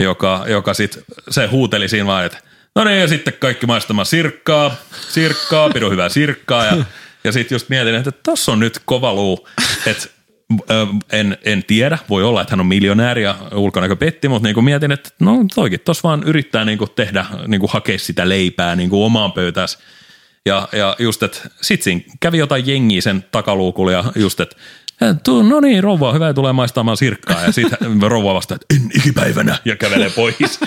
joka, 0.00 0.44
joka 0.48 0.74
sitten, 0.74 1.02
se 1.30 1.46
huuteli 1.46 1.88
siinä 1.88 2.06
vaan, 2.06 2.24
että 2.26 2.38
no 2.74 2.84
niin, 2.84 3.00
ja 3.00 3.08
sitten 3.08 3.34
kaikki 3.40 3.66
maistamaan 3.66 4.06
sirkkaa, 4.06 4.74
sirkkaa, 5.08 5.70
pidun 5.70 5.92
hyvää 5.92 6.08
sirkkaa, 6.08 6.64
ja, 6.64 6.84
ja 7.24 7.32
sitten 7.32 7.54
just 7.54 7.68
mietin, 7.68 7.94
että 7.94 8.12
tossa 8.12 8.52
on 8.52 8.60
nyt 8.60 8.80
kova 8.84 9.14
luu, 9.14 9.48
että 9.86 10.08
en, 11.12 11.38
en 11.44 11.64
tiedä, 11.64 11.98
voi 12.08 12.24
olla, 12.24 12.40
että 12.40 12.52
hän 12.52 12.60
on 12.60 12.66
miljonääri 12.66 13.22
ja 13.22 13.36
ulkonäkö 13.54 13.96
petti, 13.96 14.28
mutta 14.28 14.48
niin 14.48 14.64
mietin, 14.64 14.92
että 14.92 15.10
no 15.20 15.32
toikin 15.54 15.80
tuossa 15.80 16.08
vaan 16.08 16.22
yrittää 16.22 16.64
niin 16.64 16.78
kuin 16.78 16.90
tehdä, 16.96 17.26
niin 17.46 17.60
kuin 17.60 17.70
hakea 17.72 17.98
sitä 17.98 18.28
leipää 18.28 18.76
niin 18.76 18.90
kuin 18.90 19.04
omaan 19.04 19.32
pöytäänsä. 19.32 19.78
Ja, 20.46 20.68
ja 20.72 20.96
just, 20.98 21.22
että 21.22 21.38
sit 21.60 21.82
siinä 21.82 22.00
kävi 22.20 22.38
jotain 22.38 22.66
jengiä 22.66 23.00
sen 23.00 23.24
takaluukulla 23.30 23.92
ja 23.92 24.04
just, 24.16 24.40
että 24.40 24.56
no 25.48 25.60
niin, 25.60 25.82
rouva, 25.82 26.12
hyvä, 26.12 26.34
tulee 26.34 26.52
maistamaan 26.52 26.96
sirkkaa. 26.96 27.42
Ja 27.42 27.52
sitten 27.52 27.78
rouva 28.02 28.34
vastaa, 28.34 28.54
että 28.54 28.74
en 28.74 28.90
ikipäivänä, 28.94 29.58
ja 29.64 29.76
kävelee 29.76 30.10
pois. 30.10 30.60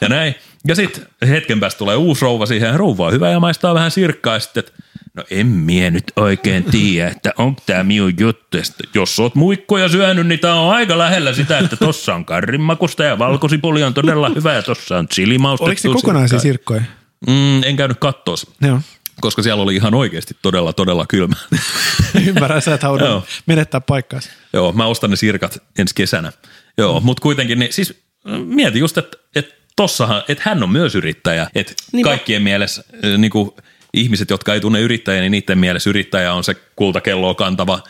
Ja 0.00 0.08
näin. 0.08 0.34
Ja 0.66 0.74
sitten 0.74 1.06
hetken 1.28 1.60
päästä 1.60 1.78
tulee 1.78 1.96
uusi 1.96 2.22
rouva 2.22 2.46
siihen, 2.46 2.74
rouva 2.74 3.10
hyvä 3.10 3.30
ja 3.30 3.40
maistaa 3.40 3.74
vähän 3.74 3.90
sirkkaa. 3.90 4.34
Ja 4.34 4.40
sitten, 4.40 4.64
että 4.66 4.82
no 5.14 5.24
en 5.30 5.46
mie 5.46 5.90
nyt 5.90 6.12
oikein 6.16 6.64
tiedä, 6.64 7.08
että 7.08 7.32
onko 7.38 7.62
tämä 7.66 7.84
minun 7.84 8.12
juttu. 8.18 8.58
Jos 8.94 9.20
oot 9.20 9.34
muikkoja 9.34 9.88
syönyt, 9.88 10.26
niin 10.26 10.40
tämä 10.40 10.54
on 10.54 10.74
aika 10.74 10.98
lähellä 10.98 11.32
sitä, 11.32 11.58
että 11.58 11.76
tossa 11.76 12.14
on 12.14 12.24
karrimakusta 12.24 13.04
ja 13.04 13.18
valkosipuli 13.18 13.82
on 13.82 13.94
todella 13.94 14.30
hyvä 14.34 14.54
ja 14.54 14.62
tossa 14.62 14.98
on 14.98 15.08
chilimaustettu 15.08 15.64
Oliko 15.64 15.80
se 15.80 15.88
kokonaisia 15.88 16.38
sirkkoja? 16.38 16.82
Mm, 17.26 17.62
en 17.62 17.76
käynyt 17.76 17.98
kattoos, 18.00 18.46
Joo. 18.60 18.80
koska 19.20 19.42
siellä 19.42 19.62
oli 19.62 19.76
ihan 19.76 19.94
oikeasti 19.94 20.36
todella, 20.42 20.72
todella 20.72 21.06
kylmä. 21.06 21.36
Ymmärrän, 22.26 22.62
sä 22.62 22.74
et 22.74 22.82
Joo. 22.82 23.24
menettää 23.46 23.80
paikkaasi. 23.80 24.30
Joo, 24.52 24.72
mä 24.72 24.86
ostan 24.86 25.10
ne 25.10 25.16
sirkat 25.16 25.62
ensi 25.78 25.94
kesänä. 25.94 26.32
Joo, 26.78 27.00
mm. 27.00 27.06
mutta 27.06 27.20
kuitenkin, 27.20 27.58
niin, 27.58 27.72
siis 27.72 28.02
mieti 28.44 28.78
just, 28.78 28.98
että 28.98 29.16
et 29.34 29.54
tossahan, 29.76 30.22
että 30.28 30.42
hän 30.46 30.62
on 30.62 30.70
myös 30.70 30.94
yrittäjä. 30.94 31.50
Että 31.54 31.72
Niinpä. 31.92 32.08
kaikkien 32.08 32.42
mielessä 32.42 32.84
äh, 33.04 33.18
niin 33.18 33.30
kuin 33.30 33.50
ihmiset, 33.94 34.30
jotka 34.30 34.54
ei 34.54 34.60
tunne 34.60 34.80
yrittäjää, 34.80 35.20
niin 35.20 35.30
niiden 35.30 35.58
mielessä 35.58 35.90
yrittäjä 35.90 36.34
on 36.34 36.44
se 36.44 36.54
kultakelloa 36.76 37.34
kantava, 37.34 37.82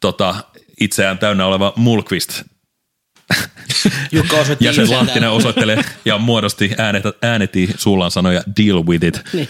tota, 0.00 0.34
itseään 0.80 1.18
täynnä 1.18 1.46
oleva 1.46 1.72
mulkvist. 1.76 2.42
Jukka 4.12 4.36
osoitti 4.36 4.64
Jäsen 4.64 4.84
itseltään. 4.84 5.06
Lahtinen 5.06 5.30
osoittelee 5.30 5.84
ja 6.04 6.18
muodosti 6.18 6.70
äänet, 6.78 7.04
ääneti 7.22 7.70
suullaan 7.76 8.10
sanoja 8.10 8.42
deal 8.56 8.86
with 8.86 9.04
it. 9.04 9.20
Niin. 9.32 9.48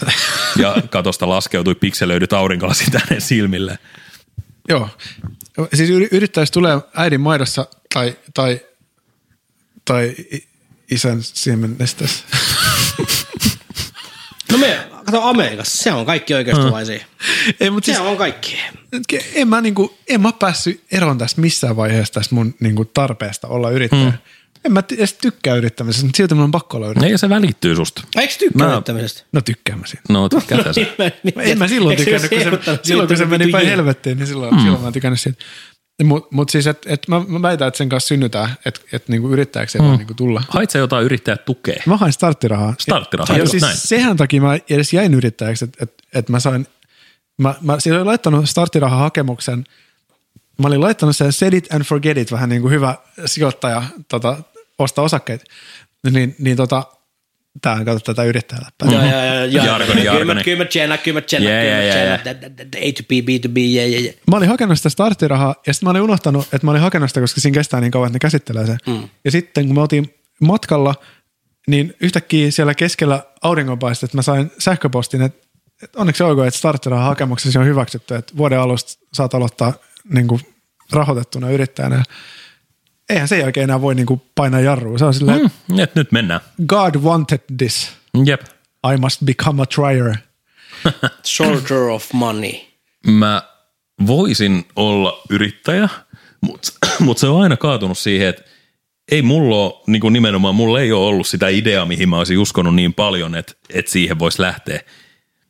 Ja 0.57 0.75
katosta 0.89 1.29
laskeutui 1.29 1.75
pikselöidyt 1.75 2.33
aurinkolasit 2.33 2.93
hänen 2.93 3.21
silmille. 3.21 3.79
Joo. 4.69 4.89
Siis 5.73 5.89
yri- 5.89 6.07
yrittäjästä 6.11 6.53
tulee 6.53 6.77
äidin 6.95 7.21
maidossa 7.21 7.67
tai, 7.93 8.17
tai, 8.33 8.61
tai 9.85 10.15
isän 10.91 11.23
siemennestässä. 11.23 12.25
No 14.51 14.57
me, 14.57 14.87
kato 15.03 15.21
Amerikassa, 15.21 15.83
se 15.83 15.91
on 15.91 16.05
kaikki 16.05 16.33
oikeistolaisia. 16.33 17.05
Ei, 17.59 17.69
mutta 17.69 17.85
Se 17.85 17.93
siis, 17.93 18.07
on 18.07 18.17
kaikki. 18.17 18.59
en 19.35 19.47
mä, 19.47 19.61
niinku, 19.61 19.97
en 20.07 20.21
mä 20.21 20.31
päässyt 20.39 20.83
eroon 20.91 21.17
tästä 21.17 21.41
missään 21.41 21.75
vaiheessa 21.75 22.13
tästä 22.13 22.35
mun 22.35 22.55
niinku, 22.59 22.85
tarpeesta 22.85 23.47
olla 23.47 23.69
yrittäjä. 23.71 24.03
Mm. 24.05 24.17
En 24.65 24.73
mä 24.73 24.83
edes 24.91 25.13
tykkää 25.13 25.55
yrittämisestä, 25.55 26.05
mutta 26.05 26.17
silti 26.17 26.35
mun 26.35 26.43
on 26.43 26.51
pakko 26.51 26.77
olla 26.77 26.87
yrittäjä. 26.87 27.11
Ja 27.11 27.17
se 27.17 27.29
välittyy 27.29 27.75
susta. 27.75 28.01
Eikö 28.17 28.33
tykkää 28.39 28.67
Mä- 28.67 28.73
yrittämisestä? 28.73 29.23
No 29.31 29.41
tykkään 29.41 29.79
mä 29.79 29.85
siitä. 29.85 30.03
No, 30.09 30.29
tykkää 30.29 30.73
se. 30.73 30.95
En 31.51 31.57
mä 31.57 31.67
silloin 31.67 31.99
Eikö 31.99 32.19
se 32.19 32.29
tykännyt, 32.29 32.63
kun 32.65 32.75
se, 32.75 32.79
silloin 32.83 33.07
kun 33.07 33.17
se 33.17 33.25
meni 33.25 33.51
päin 33.51 33.67
helvettiin, 33.67 34.17
niin 34.17 34.27
silloin, 34.27 34.53
mm. 34.53 34.59
silloin 34.59 34.81
mä 34.81 34.85
oon 34.85 34.93
tykännyt 34.93 35.19
siitä. 35.19 35.43
Mutta 36.03 36.35
mut 36.35 36.49
siis, 36.49 36.67
että 36.67 36.93
et 36.93 37.07
mä, 37.07 37.21
mä 37.27 37.41
väitän, 37.41 37.67
että 37.67 37.77
sen 37.77 37.89
kanssa 37.89 38.07
synnytään, 38.07 38.49
että 38.65 38.81
et 38.91 39.07
niinku 39.07 39.29
yrittäjäksi 39.29 39.77
ei 39.77 39.81
mm. 39.81 39.87
voi 39.87 39.97
niinku 39.97 40.13
tulla. 40.13 40.43
Hait 40.49 40.69
sä 40.69 40.79
jotain 40.79 41.05
yrittäjää 41.05 41.37
tukea? 41.37 41.83
Mä 41.85 41.97
hain 41.97 42.13
starttirahaa. 42.13 42.73
Starttirahaa, 42.79 43.37
Ja 43.37 43.47
siis 43.47 43.63
näin. 43.63 43.77
sehän 43.77 44.17
takia 44.17 44.41
mä 44.41 44.57
edes 44.69 44.93
jäin 44.93 45.13
yrittäjäksi, 45.13 45.65
että 45.65 45.83
et, 45.83 45.93
et 46.13 46.29
mä 46.29 46.39
sain, 46.39 46.67
mä, 47.37 47.55
mä 47.61 47.79
siis 47.79 47.95
olin 47.95 48.05
laittanut 48.05 48.49
starttirahahakemuksen, 48.49 49.63
mä 50.57 50.67
olin 50.67 50.81
laittanut 50.81 51.15
sen 51.17 51.33
set 51.33 51.53
it 51.53 51.73
and 51.73 51.83
forget 51.83 52.17
it, 52.17 52.31
vähän 52.31 52.49
niin 52.49 52.61
kuin 52.61 52.71
hyvä 52.71 52.95
sijoittaja 53.25 53.83
tota, 54.07 54.37
ostaa 54.79 55.03
osakkeita. 55.05 55.45
Niin, 56.11 56.35
niin 56.39 56.57
tota, 56.57 56.83
tää 57.61 57.85
kato 57.85 57.99
tätä 57.99 58.23
yrittäjällä. 58.23 58.67
Joo, 58.83 58.91
joo, 58.91 59.01
joo, 59.25 59.45
joo. 59.45 59.65
Jargoni, 59.65 59.85
Kyllä 59.85 59.95
mä- 59.95 60.03
jargoni. 60.17 60.43
Kyllä 60.43 60.57
mä 60.57 60.65
tjänä, 60.65 60.97
kyllä 60.97 61.21
mä 61.21 61.39
Jee, 61.39 61.91
kyllä 61.93 62.09
mä 62.09 62.87
A 62.89 62.91
to 62.97 63.03
B, 63.03 63.11
B 63.25 63.41
to 63.41 63.49
B, 63.49 63.57
jee, 63.57 63.87
jee, 63.87 63.99
jee. 63.99 64.15
Mä 64.31 64.37
olin 64.37 64.49
hakenut 64.49 64.77
sitä 64.77 64.89
starttirahaa 64.89 65.55
ja 65.67 65.73
sitten 65.73 65.87
mä 65.87 65.91
olin 65.91 66.01
unohtanut, 66.01 66.43
että 66.43 66.67
mä 66.67 66.71
olin 66.71 66.81
hakenut 66.81 67.09
sitä, 67.09 67.21
koska 67.21 67.41
siinä 67.41 67.53
kestää 67.53 67.81
niin 67.81 67.91
kauan, 67.91 68.07
että 68.07 68.15
ne 68.15 68.19
käsittelee 68.19 68.65
sen. 68.65 68.77
Mm. 68.87 69.09
Ja 69.25 69.31
sitten 69.31 69.65
kun 69.65 69.75
me 69.75 69.81
oltiin 69.81 70.13
matkalla, 70.41 70.95
niin 71.67 71.93
yhtäkkiä 71.99 72.51
siellä 72.51 72.73
keskellä 72.73 73.23
auringonpaistetta 73.41 74.17
mä 74.17 74.21
sain 74.21 74.51
sähköpostin, 74.59 75.21
että, 75.21 75.47
että 75.83 75.99
onneksi 75.99 76.23
olkoon, 76.23 76.47
että 76.47 76.57
starttirahan 76.57 77.05
hakemuksesi 77.07 77.57
on 77.59 77.65
hyväksytty, 77.65 78.15
että 78.15 78.37
vuoden 78.37 78.59
alusta 78.59 79.05
saat 79.13 79.33
aloittaa 79.33 79.73
niin 80.13 80.27
kuin 80.27 80.41
rahoitettuna 80.91 81.49
yrittäjänä. 81.49 81.95
Ja 81.95 82.03
Eihän 83.09 83.27
sen 83.27 83.39
jälkeen 83.39 83.63
enää 83.63 83.81
voi 83.81 83.95
niin 83.95 84.05
kuin 84.05 84.21
painaa 84.35 84.59
jarrua. 84.59 84.97
Se 84.97 85.05
on 85.05 85.13
silleen, 85.13 85.41
mm. 85.41 85.49
Mm, 85.67 85.79
et 85.79 85.95
nyt 85.95 86.11
mennään. 86.11 86.41
God 86.67 86.95
wanted 86.95 87.39
this. 87.57 87.91
Jep. 88.25 88.41
I 88.93 88.97
must 88.97 89.21
become 89.25 89.63
a 89.63 89.65
trier. 89.65 90.15
Soldier 91.23 91.81
of 91.81 92.13
money. 92.13 92.51
Mä 93.07 93.43
voisin 94.07 94.65
olla 94.75 95.21
yrittäjä, 95.29 95.89
mutta 96.41 96.71
mut 96.99 97.17
se 97.17 97.27
on 97.27 97.41
aina 97.41 97.57
kaatunut 97.57 97.97
siihen, 97.97 98.27
että 98.27 98.43
ei 99.11 99.21
mulla 99.21 99.55
ole, 99.55 99.73
niin 99.87 100.01
kuin 100.01 100.13
nimenomaan 100.13 100.55
mulla 100.55 100.79
ei 100.79 100.91
ole 100.91 101.07
ollut 101.07 101.27
sitä 101.27 101.47
ideaa, 101.47 101.85
mihin 101.85 102.09
mä 102.09 102.17
olisin 102.17 102.39
uskonut 102.39 102.75
niin 102.75 102.93
paljon, 102.93 103.35
että, 103.35 103.53
että 103.69 103.91
siihen 103.91 104.19
voisi 104.19 104.41
lähteä. 104.41 104.79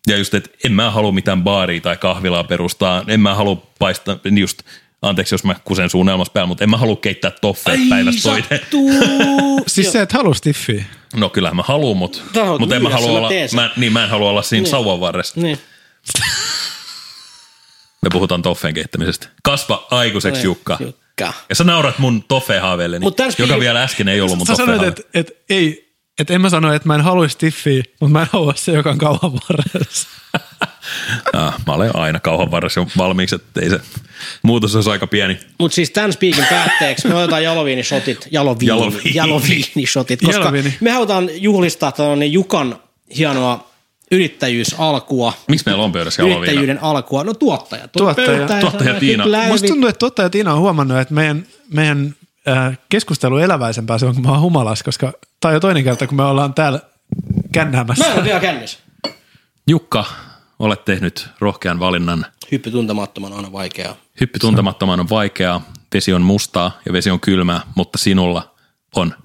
Ja 0.07 0.17
just, 0.17 0.33
että 0.33 0.49
en 0.65 0.73
mä 0.73 0.91
halua 0.91 1.11
mitään 1.11 1.43
baaria 1.43 1.81
tai 1.81 1.97
kahvilaa 1.97 2.43
perustaa, 2.43 3.03
en 3.07 3.19
mä 3.19 3.35
halua 3.35 3.67
paistaa, 3.79 4.19
just, 4.39 4.61
anteeksi 5.03 5.33
jos 5.33 5.43
mä 5.43 5.55
kusen 5.65 5.89
suunnelmassa 5.89 6.33
päällä, 6.33 6.47
mutta 6.47 6.63
en 6.63 6.69
mä 6.69 6.77
halua 6.77 6.95
keittää 6.95 7.31
toffeet 7.31 7.79
päivästä 7.89 8.21
toinen. 8.21 8.61
Siis 9.67 9.91
se, 9.91 10.01
että 10.01 10.17
halus 10.17 10.37
stiffiä. 10.37 10.83
No 11.15 11.29
kyllähän 11.29 11.55
mä 11.55 11.63
haluan, 11.63 11.97
mutta, 11.97 12.19
Sä 12.33 12.59
mutta 12.59 12.75
en 12.75 12.83
mä 12.83 12.89
halua 12.89 13.17
olla, 13.17 13.29
mä, 13.55 13.69
niin 13.77 13.93
mä 13.93 14.03
en 14.03 14.09
halua 14.09 14.29
olla 14.29 14.41
siinä 14.41 14.63
Niin. 14.63 14.71
sauvan 14.71 14.99
varressa. 14.99 15.41
Niin. 15.41 15.59
Me 18.01 18.09
puhutaan 18.11 18.41
toffeen 18.41 18.73
keittämisestä. 18.73 19.27
Kasva 19.43 19.87
aikuiseksi 19.91 20.39
Niin, 20.39 20.45
Jukka. 20.45 20.77
Jukka. 20.79 21.33
Ja 21.49 21.55
sä 21.55 21.63
naurat 21.63 21.99
mun 21.99 22.23
Mut 23.03 23.15
tän 23.15 23.31
joka 23.37 23.59
vielä 23.59 23.83
äsken 23.83 24.07
ei 24.07 24.21
ollut 24.21 24.37
mun 24.37 24.47
Sä 24.47 24.55
toffeen 24.55 24.77
sanoit, 24.77 24.99
että, 24.99 25.19
että 25.19 25.33
ei, 25.49 25.93
että 26.19 26.33
en 26.33 26.41
mä 26.41 26.49
sano, 26.49 26.73
että 26.73 26.87
mä 26.87 26.95
en 26.95 27.01
halua 27.01 27.27
stiffiä, 27.27 27.83
mutta 27.99 28.11
mä 28.13 28.21
en 28.21 28.27
halua 28.31 28.53
se, 28.55 28.71
joka 28.71 28.89
on 28.89 28.97
kauan 28.97 29.33
varressa. 29.33 30.07
Ah, 31.33 31.55
mä 31.67 31.73
olen 31.73 31.95
aina 31.95 32.19
kauhan 32.19 32.51
varressa 32.51 32.79
jo 32.79 32.87
valmiiksi, 32.97 33.35
että 33.35 33.61
ei 33.61 33.69
se 33.69 33.79
muutos 34.43 34.75
olisi 34.75 34.89
aika 34.89 35.07
pieni. 35.07 35.39
Mutta 35.59 35.75
siis 35.75 35.89
tämän 35.91 36.13
spiikin 36.13 36.45
päätteeksi 36.49 37.07
me 37.07 37.15
otetaan 37.15 37.43
jaloviinishotit, 37.43 38.27
jaloviini, 38.31 38.67
Jaloviini. 38.69 39.11
jaloviinishotit, 39.15 40.19
koska 40.25 40.39
Jaloviini. 40.41 40.73
me 40.81 40.91
halutaan 40.91 41.29
juhlistaa 41.33 41.91
tuonne 41.91 42.25
Jukan 42.25 42.79
hienoa 43.17 43.69
yrittäjyysalkua, 44.11 45.33
Miksi 45.47 45.65
meillä 45.65 45.83
on 45.83 45.91
pöydässä 45.91 46.21
jaloviina? 46.21 46.43
yrittäjyyden 46.43 46.83
alkua. 46.83 47.23
No 47.23 47.33
tuottaja. 47.33 47.87
Tuottaja. 47.87 48.31
ja 48.31 48.47
Tuottaja 48.61 48.93
Tiina. 48.99 49.31
"Lähde 49.31 49.51
Musta 49.51 49.67
tuntuu, 49.67 49.89
että 49.89 49.99
tuottaja 49.99 50.29
Tiina 50.29 50.53
on 50.53 50.59
huomannut, 50.59 50.97
että 50.99 51.13
meidän, 51.13 51.45
meidän 51.73 52.15
äh, 52.47 52.77
keskustelu 52.89 53.37
eläväisempää 53.37 53.97
se 53.97 54.05
on, 54.05 54.13
kun 54.13 54.23
mä 54.25 54.31
oon 54.31 54.41
humalas, 54.41 54.83
koska 54.83 55.13
tämä 55.39 55.49
on 55.49 55.53
jo 55.53 55.59
toinen 55.59 55.83
kerta, 55.83 56.07
kun 56.07 56.17
me 56.17 56.23
ollaan 56.23 56.53
täällä 56.53 56.79
kännäämässä. 57.51 58.03
Mä 58.05 58.11
en 58.11 58.17
ole 58.17 58.23
vielä 58.25 58.39
kännissä. 58.39 58.77
Jukka, 59.67 60.05
olet 60.63 60.85
tehnyt 60.85 61.29
rohkean 61.39 61.79
valinnan. 61.79 62.25
Hyppy 62.51 62.71
tuntemattoman 62.71 63.33
on 63.33 63.51
vaikeaa. 63.51 63.95
Hyppy 64.19 64.39
tuntemattoman 64.39 64.99
on 64.99 65.09
vaikeaa, 65.09 65.61
vesi 65.93 66.13
on 66.13 66.21
mustaa 66.21 66.79
ja 66.85 66.93
vesi 66.93 67.09
on 67.09 67.19
kylmää, 67.19 67.61
mutta 67.75 67.97
sinulla 67.97 68.55
on 68.95 69.15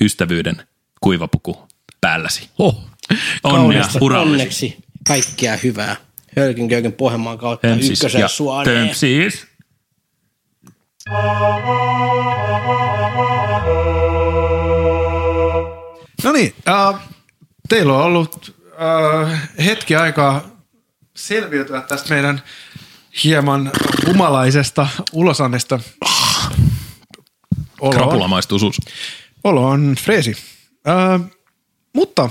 ystävyyden 0.00 0.62
kuivapuku 1.00 1.68
päälläsi. 2.00 2.48
Oh, 2.58 2.84
Onnea 3.44 3.82
Kaunista, 3.82 3.98
Onneksi 4.20 4.76
kaikkea 5.06 5.56
hyvää. 5.56 5.96
Hölkin 6.36 6.68
Köykin 6.68 6.92
Pohjanmaan 6.92 7.38
kautta 7.38 7.68
tömsis 7.68 7.98
ykkösen 7.98 8.20
ja 8.20 8.28
suoneen. 8.28 8.86
Tömsis. 8.86 9.46
No 16.24 16.32
niin, 16.32 16.54
äh, 16.68 17.00
teillä 17.68 17.96
on 17.96 18.04
ollut 18.04 18.56
äh, 18.82 19.50
hetki 19.64 19.96
aikaa 19.96 20.51
selviytyä 21.16 21.80
tästä 21.80 22.14
meidän 22.14 22.42
hieman 23.24 23.70
humalaisesta 24.06 24.88
ulosannesta. 25.12 25.80
Olo 27.80 27.92
Krapula 27.92 28.28
maistuu 28.28 28.58
sus. 28.58 28.76
olo 29.44 29.68
on 29.68 29.96
freesi. 30.04 30.36
Äh, 30.88 31.20
mutta 31.94 32.30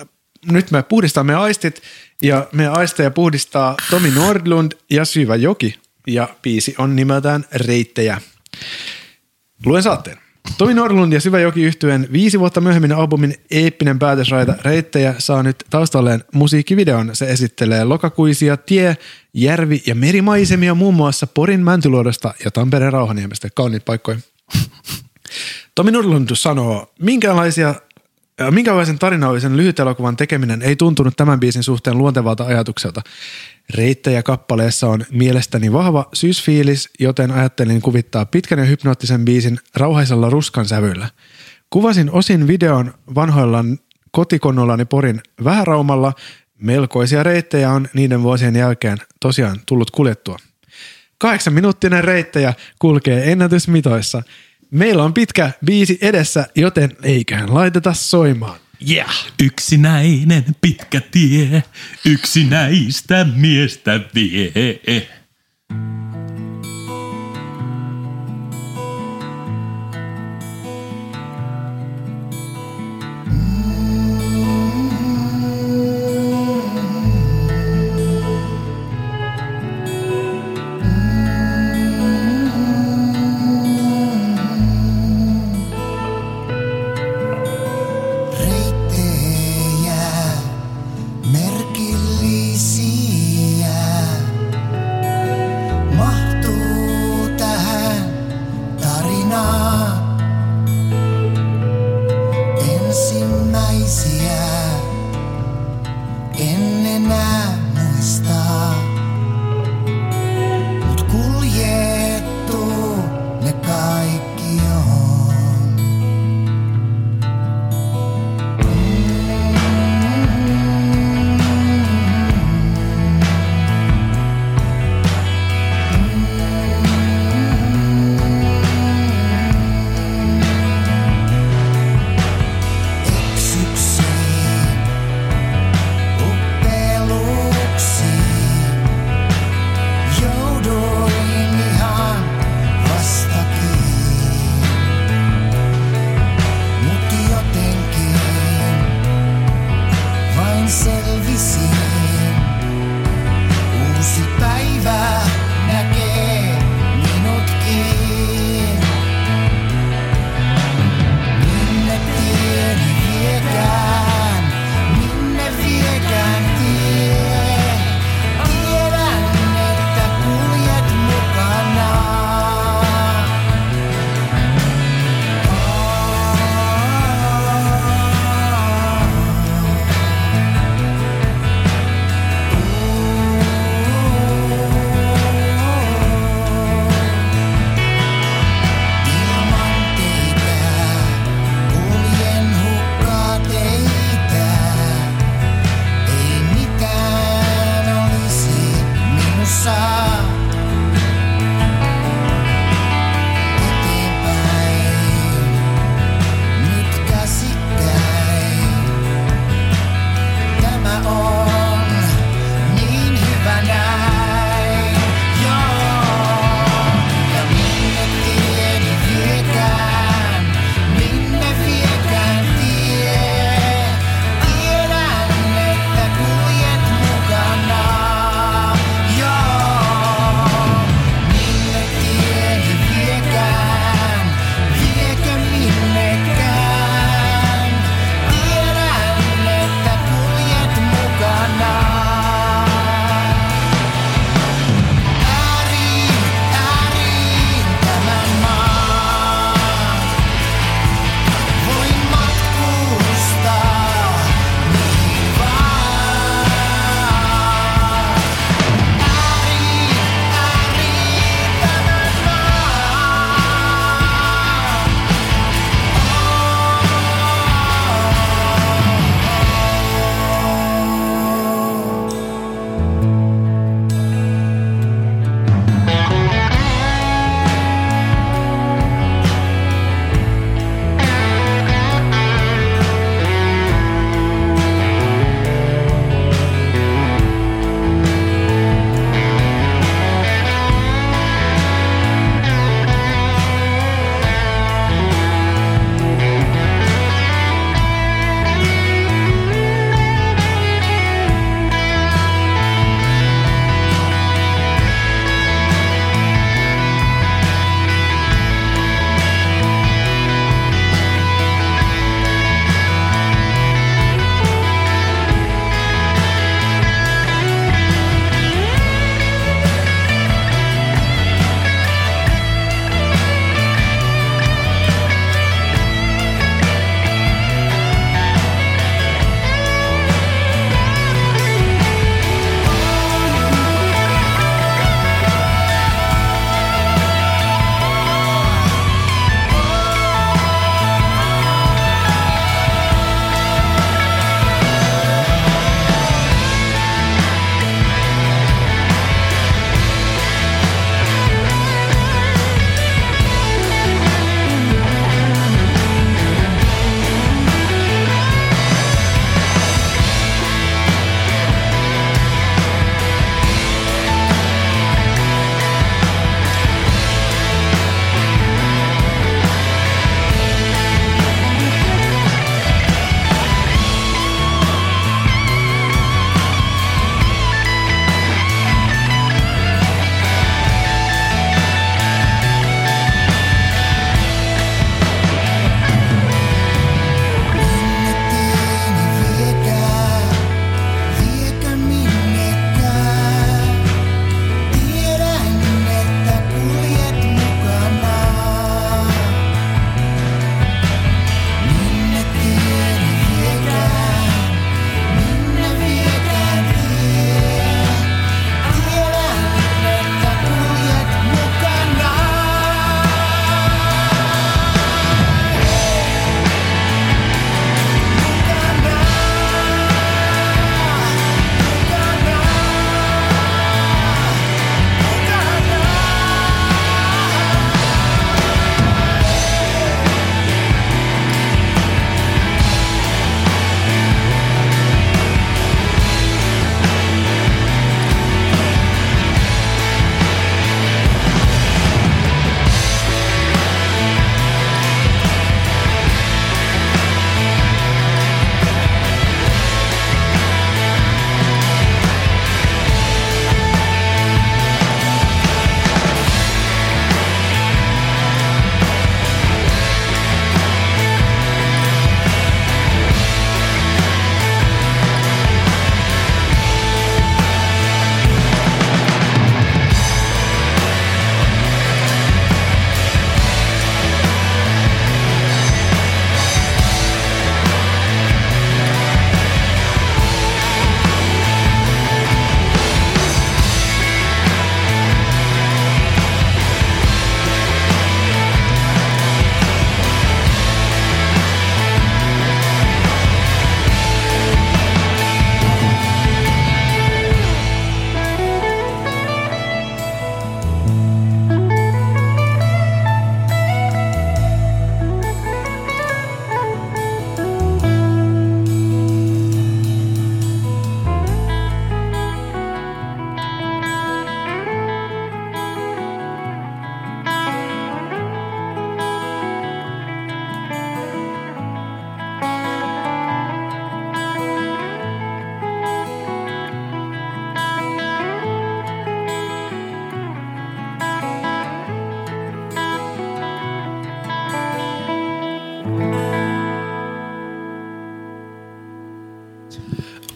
äh, 0.00 0.06
nyt 0.46 0.70
me 0.70 0.82
puhdistamme 0.82 1.34
aistit 1.34 1.82
ja 2.22 2.46
me 2.52 2.68
aisteja 2.68 3.10
puhdistaa 3.10 3.74
Tomi 3.90 4.10
Nordlund 4.10 4.72
ja 4.90 5.04
Syvä 5.04 5.36
Joki 5.36 5.74
ja 6.06 6.28
biisi 6.42 6.74
on 6.78 6.96
nimeltään 6.96 7.44
Reittejä. 7.52 8.20
Luen 9.66 9.82
saatteen. 9.82 10.27
Tomi 10.56 10.74
Norlund 10.74 11.12
ja 11.12 11.20
Syvä 11.20 11.40
Joki 11.40 11.62
yhtyen 11.62 12.08
viisi 12.12 12.40
vuotta 12.40 12.60
myöhemmin 12.60 12.92
albumin 12.92 13.34
eeppinen 13.50 13.98
päätösraita 13.98 14.54
Reittejä 14.62 15.14
saa 15.18 15.42
nyt 15.42 15.56
taustalleen 15.70 16.24
musiikkivideon. 16.32 17.10
Se 17.12 17.30
esittelee 17.30 17.84
lokakuisia 17.84 18.56
tie, 18.56 18.96
järvi- 19.34 19.82
ja 19.86 19.94
merimaisemia 19.94 20.74
muun 20.74 20.94
muassa 20.94 21.26
Porin 21.26 21.60
Mäntyluodosta 21.60 22.34
ja 22.44 22.50
Tampereen 22.50 22.92
Rauhaniemestä. 22.92 23.48
Kauniit 23.54 23.84
paikkoja. 23.84 24.18
Tomi 25.74 25.90
Nordlund 25.90 26.28
sanoo, 26.32 26.92
minkälaisia 26.98 27.74
Minkälaisen 28.50 28.98
tarinallisen 28.98 29.56
lyhytelokuvan 29.56 30.16
tekeminen 30.16 30.62
ei 30.62 30.76
tuntunut 30.76 31.16
tämän 31.16 31.40
biisin 31.40 31.62
suhteen 31.62 31.98
luontevalta 31.98 32.44
ajatukselta. 32.44 33.02
Reittejä 33.74 34.22
kappaleessa 34.22 34.88
on 34.88 35.04
mielestäni 35.10 35.72
vahva 35.72 36.08
syysfiilis, 36.14 36.90
joten 37.00 37.30
ajattelin 37.30 37.82
kuvittaa 37.82 38.26
pitkän 38.26 38.58
ja 38.58 38.64
hypnoottisen 38.64 39.24
biisin 39.24 39.58
rauhaisella 39.76 40.30
ruskan 40.30 40.66
sävyllä. 40.66 41.08
Kuvasin 41.70 42.10
osin 42.10 42.46
videon 42.46 42.94
vanhoilla 43.14 43.64
kotikonnollani 44.10 44.84
Porin 44.84 45.20
vähäraumalla. 45.44 46.12
Melkoisia 46.58 47.22
reittejä 47.22 47.70
on 47.72 47.88
niiden 47.92 48.22
vuosien 48.22 48.56
jälkeen 48.56 48.98
tosiaan 49.20 49.60
tullut 49.66 49.90
kuljettua. 49.90 50.36
Kahdeksan 51.18 51.54
minuuttinen 51.54 52.04
reittejä 52.04 52.54
kulkee 52.78 53.32
ennätysmitoissa. 53.32 54.22
Meillä 54.70 55.04
on 55.04 55.14
pitkä 55.14 55.50
biisi 55.64 55.98
edessä, 56.00 56.46
joten 56.54 56.90
eiköhän 57.02 57.54
laiteta 57.54 57.94
soimaan. 57.94 58.60
Yeah! 58.90 59.26
Yksinäinen 59.42 60.44
pitkä 60.60 61.00
tie, 61.10 61.62
yksinäistä 62.04 63.26
miestä 63.34 64.00
vie. 64.14 64.52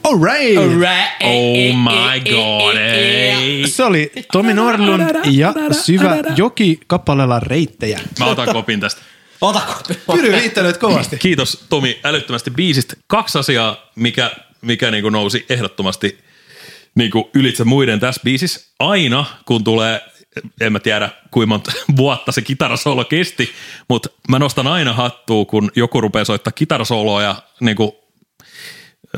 All 0.05 0.19
right. 0.19 0.59
Oh 1.25 1.77
my 1.77 2.21
god, 2.35 2.77
ei. 2.77 3.67
Se 3.67 3.85
oli 3.85 4.13
Tomi 4.33 4.55
Norlund 4.55 5.11
ja 5.31 5.55
Syvä 5.85 6.17
joki 6.37 6.81
kappaleella 6.87 7.41
reittejä. 7.41 8.01
Mä 8.19 8.27
otan 8.27 8.49
kopin 8.53 8.81
tästä. 8.81 9.01
Otako? 9.41 9.75
Pyry 10.13 10.33
riittänyt 10.33 10.77
kovasti. 10.77 11.19
Kiitos 11.19 11.65
Tomi 11.69 12.01
älyttömästi 12.05 12.51
biisistä. 12.51 12.95
Kaksi 13.07 13.39
asiaa, 13.39 13.77
mikä, 13.95 14.31
mikä 14.61 14.91
niin 14.91 15.03
kuin 15.03 15.13
nousi 15.13 15.47
ehdottomasti 15.49 16.19
niin 16.95 17.11
kuin 17.11 17.25
ylitse 17.35 17.65
muiden 17.65 18.01
tässä 18.01 18.21
biisissä. 18.25 18.61
Aina 18.79 19.25
kun 19.45 19.65
tulee, 19.65 20.01
en 20.61 20.73
mä 20.73 20.81
tiedä 20.81 21.11
kuinka 21.31 21.47
monta 21.47 21.73
vuotta 21.97 22.33
se 22.33 22.43
kitarasolo 22.43 23.05
kesti, 23.05 23.51
mutta 23.89 24.09
mä 24.29 24.39
nostan 24.39 24.67
aina 24.67 24.93
hattua, 24.93 25.45
kun 25.45 25.71
joku 25.77 26.01
rupeaa 26.01 26.25
soittaa 26.25 26.53
kitarasoloa 26.53 27.23
ja 27.23 27.37
niin 27.61 27.77
kuin, 27.77 27.93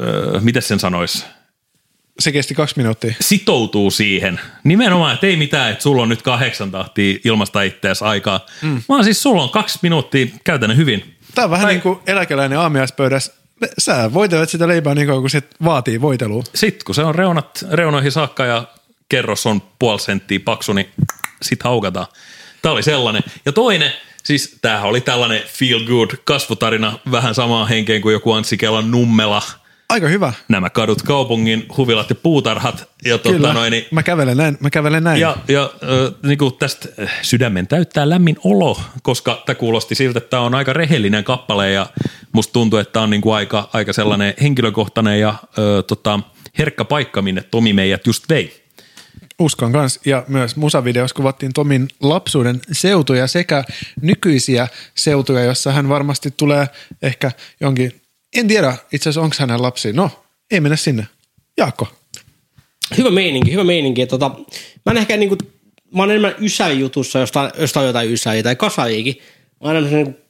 öö, 0.00 0.40
miten 0.40 0.62
sen 0.62 0.80
sanoisi, 0.80 1.24
Se 2.18 2.32
kesti 2.32 2.54
kaksi 2.54 2.74
minuuttia. 2.76 3.14
sitoutuu 3.20 3.90
siihen. 3.90 4.40
Nimenomaan, 4.64 5.14
että 5.14 5.26
ei 5.26 5.36
mitään, 5.36 5.70
että 5.72 5.82
sulla 5.82 6.02
on 6.02 6.08
nyt 6.08 6.22
kahdeksan 6.22 6.70
tahtia 6.70 7.18
ilmasta 7.24 7.62
ittees 7.62 8.02
aikaa, 8.02 8.46
mm. 8.62 8.82
vaan 8.88 9.04
siis 9.04 9.22
sulla 9.22 9.42
on 9.42 9.50
kaksi 9.50 9.78
minuuttia 9.82 10.26
käytännön 10.44 10.76
hyvin. 10.76 11.16
Tämä 11.34 11.44
on 11.44 11.50
vähän 11.50 11.64
Tai- 11.64 11.72
niin 11.72 11.82
kuin 11.82 11.98
eläkeläinen 12.06 12.58
aamiaispöydässä. 12.58 13.34
Sä 13.78 14.10
voitelet 14.14 14.50
sitä 14.50 14.68
leipää 14.68 14.94
niin 14.94 15.06
kauan, 15.06 15.22
kun 15.22 15.30
se 15.30 15.42
vaatii 15.64 16.00
voitelua. 16.00 16.42
Sitten 16.54 16.84
kun 16.84 16.94
se 16.94 17.02
on 17.04 17.14
reunat, 17.14 17.64
reunoihin 17.70 18.12
saakka 18.12 18.44
ja 18.44 18.64
kerros 19.08 19.46
on 19.46 19.62
puoli 19.78 20.00
senttiä 20.00 20.40
paksu, 20.44 20.72
niin 20.72 20.88
sit 21.42 21.62
haukataan. 21.62 22.06
Tämä 22.62 22.72
oli 22.72 22.82
sellainen. 22.82 23.22
Ja 23.46 23.52
toinen, 23.52 23.92
siis 24.24 24.58
tämähän 24.62 24.88
oli 24.88 25.00
tällainen 25.00 25.42
feel 25.46 25.80
good 25.80 26.10
kasvutarina, 26.24 26.98
vähän 27.10 27.34
samaa 27.34 27.66
henkeen 27.66 28.02
kuin 28.02 28.12
joku 28.12 28.32
Anssi 28.32 28.56
Kelan 28.56 28.90
Nummela. 28.90 29.42
Aika 29.88 30.08
hyvä. 30.08 30.32
Nämä 30.48 30.70
kadut 30.70 31.02
kaupungin, 31.02 31.66
huvilat 31.76 32.10
ja 32.10 32.16
puutarhat. 32.16 32.88
Ja 33.04 33.18
tota 33.18 33.36
Kyllä. 33.36 33.52
noin, 33.52 33.70
niin 33.70 33.84
Mä 33.90 34.02
kävelen 34.02 34.36
näin. 34.36 34.56
Mä 34.60 34.70
kävelen 34.70 35.04
näin. 35.04 35.20
Ja, 35.20 35.36
ja 35.48 35.62
äh, 35.62 36.14
niin 36.22 36.38
kuin 36.38 36.54
tästä 36.58 36.88
äh, 37.02 37.18
sydämen 37.22 37.66
täyttää 37.66 38.08
lämmin 38.08 38.36
olo, 38.44 38.80
koska 39.02 39.42
tämä 39.46 39.54
kuulosti 39.54 39.94
siltä, 39.94 40.18
että 40.18 40.30
tämä 40.30 40.42
on 40.42 40.54
aika 40.54 40.72
rehellinen 40.72 41.24
kappale 41.24 41.70
ja 41.70 41.86
musta 42.32 42.52
tuntuu, 42.52 42.78
että 42.78 42.92
tämä 42.92 43.02
on 43.02 43.10
niin 43.10 43.20
kuin 43.20 43.34
aika, 43.34 43.68
aika 43.72 43.92
sellainen 43.92 44.34
henkilökohtainen 44.42 45.20
ja 45.20 45.28
äh, 45.28 45.38
tota, 45.86 46.20
herkkä 46.58 46.84
paikka, 46.84 47.22
minne 47.22 47.42
Tomi 47.42 47.72
meidät 47.72 48.06
just 48.06 48.28
vei. 48.28 48.64
Uskon 49.38 49.72
kanssa. 49.72 50.00
Ja 50.04 50.24
myös 50.28 50.56
musavideossa 50.56 51.16
kuvattiin 51.16 51.52
Tomin 51.52 51.88
lapsuuden 52.00 52.60
seutuja 52.72 53.26
sekä 53.26 53.64
nykyisiä 54.02 54.68
seutuja, 54.94 55.44
jossa 55.44 55.72
hän 55.72 55.88
varmasti 55.88 56.34
tulee 56.36 56.68
ehkä 57.02 57.32
jonkin, 57.60 58.00
en 58.34 58.48
tiedä 58.48 58.76
itse 58.92 59.08
asiassa 59.08 59.20
onko 59.20 59.36
hänen 59.38 59.62
lapsi. 59.62 59.92
No, 59.92 60.10
ei 60.50 60.60
mennä 60.60 60.76
sinne. 60.76 61.06
Jaakko. 61.56 61.88
Hyvä 62.98 63.10
meininki, 63.10 63.52
hyvä 63.52 63.64
meininki. 63.64 64.06
Tota, 64.06 64.30
mä 64.86 64.90
en 64.90 64.96
ehkä 64.96 65.16
niinku, 65.16 65.36
mä 65.94 66.02
oon 66.02 66.10
enemmän 66.10 66.34
ysäjutussa, 66.40 67.18
josta, 67.18 67.50
josta 67.58 67.80
on 67.80 67.86
jotain 67.86 68.12
ysäjiä 68.12 68.42
tai 68.42 68.56
kasaajikin. 68.56 69.16
Mä 69.60 69.68
oon 69.68 69.76
enemmän 69.76 69.94
niinku 69.94 70.20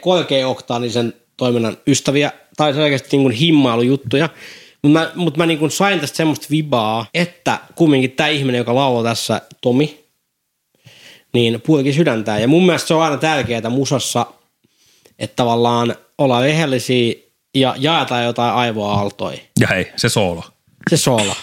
kolkeoktaanisen 0.00 1.14
toiminnan 1.36 1.76
ystäviä 1.86 2.32
tai 2.56 2.74
selkeästi 2.74 3.16
niinku 3.16 3.28
himmailujuttuja. 3.28 4.28
Mutta 4.82 4.98
mä, 4.98 5.12
mut 5.14 5.36
mä 5.36 5.46
niinku 5.46 5.70
sain 5.70 6.00
tästä 6.00 6.16
semmoista 6.16 6.46
vibaa, 6.50 7.06
että 7.14 7.58
kumminkin 7.74 8.10
tämä 8.10 8.28
ihminen, 8.28 8.58
joka 8.58 8.74
laulaa 8.74 9.02
tässä, 9.02 9.40
Tomi, 9.60 10.04
niin 11.32 11.60
puolikin 11.60 11.94
sydäntää. 11.94 12.38
Ja 12.38 12.48
mun 12.48 12.66
mielestä 12.66 12.88
se 12.88 12.94
on 12.94 13.02
aina 13.02 13.16
tärkeää 13.16 13.70
musassa, 13.70 14.26
että 15.18 15.36
tavallaan 15.36 15.96
ollaan 16.18 16.42
rehellisiä 16.42 17.14
ja 17.54 17.74
jaetaan 17.78 18.24
jotain 18.24 18.54
aivoaaltoja. 18.54 19.38
Ja 19.60 19.66
hei, 19.66 19.92
se 19.96 20.08
soolo. 20.08 20.44
Se 20.90 20.96
soola. 20.96 21.36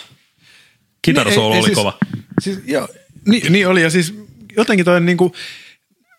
Kitarasoolo 1.01 1.53
Ei- 1.53 1.57
ei 1.57 1.59
oli 1.59 1.67
siis- 1.67 1.75
kova. 1.75 1.97
Siis, 2.41 2.59
joo, 2.65 2.87
niin, 3.25 3.53
niin 3.53 3.67
oli 3.67 3.81
ja 3.81 3.89
siis 3.89 4.13
jotenkin 4.57 4.85
toi 4.85 5.01
niinku, 5.01 5.35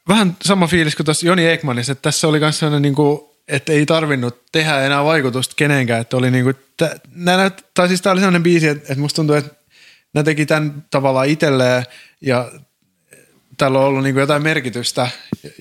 vähän 0.08 0.36
sama 0.44 0.66
fiilis 0.66 0.96
kuin 0.96 1.04
tuossa 1.04 1.26
Joni 1.26 1.46
Ekmanissa, 1.48 1.92
että 1.92 2.02
tässä 2.02 2.28
oli 2.28 2.38
myös 2.40 2.58
sellainen 2.58 2.82
niinku, 2.82 3.36
että 3.48 3.72
ei 3.72 3.86
tarvinnut 3.86 4.42
tehdä 4.52 4.80
enää 4.86 5.04
vaikutusta 5.04 5.54
kenenkään, 5.56 6.00
että 6.00 6.16
oli 6.16 6.30
niinku, 6.30 6.52
tä, 6.76 7.00
nää, 7.14 7.50
tai 7.74 7.88
siis 7.88 8.02
tämä 8.02 8.12
oli 8.12 8.20
sellainen 8.20 8.42
biisi, 8.42 8.68
että, 8.68 8.82
että 8.82 9.00
musta 9.00 9.16
tuntuu, 9.16 9.36
että 9.36 9.54
nämä 10.14 10.24
teki 10.24 10.46
tämän 10.46 10.84
tavallaan 10.90 11.28
itselleen 11.28 11.84
ja 12.20 12.52
tällä 13.58 13.78
on 13.78 13.84
ollut 13.84 14.02
niinku 14.02 14.20
jotain 14.20 14.42
merkitystä 14.42 15.08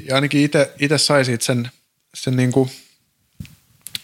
ja 0.06 0.16
ainakin 0.16 0.50
itse 0.80 0.98
sai 0.98 1.26
siitä 1.26 1.46
sen, 1.46 1.70
sen, 2.16 2.36
niinku, 2.36 2.70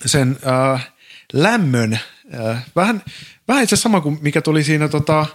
sen 0.05 0.37
äh, 0.73 0.87
lämmön. 1.33 1.99
Äh, 2.39 2.65
vähän, 2.75 3.03
vähän 3.47 3.63
itse 3.63 3.75
sama 3.75 4.01
kuin 4.01 4.17
mikä 4.21 4.41
tuli 4.41 4.63
siinä 4.63 4.87
tota, 4.87 5.25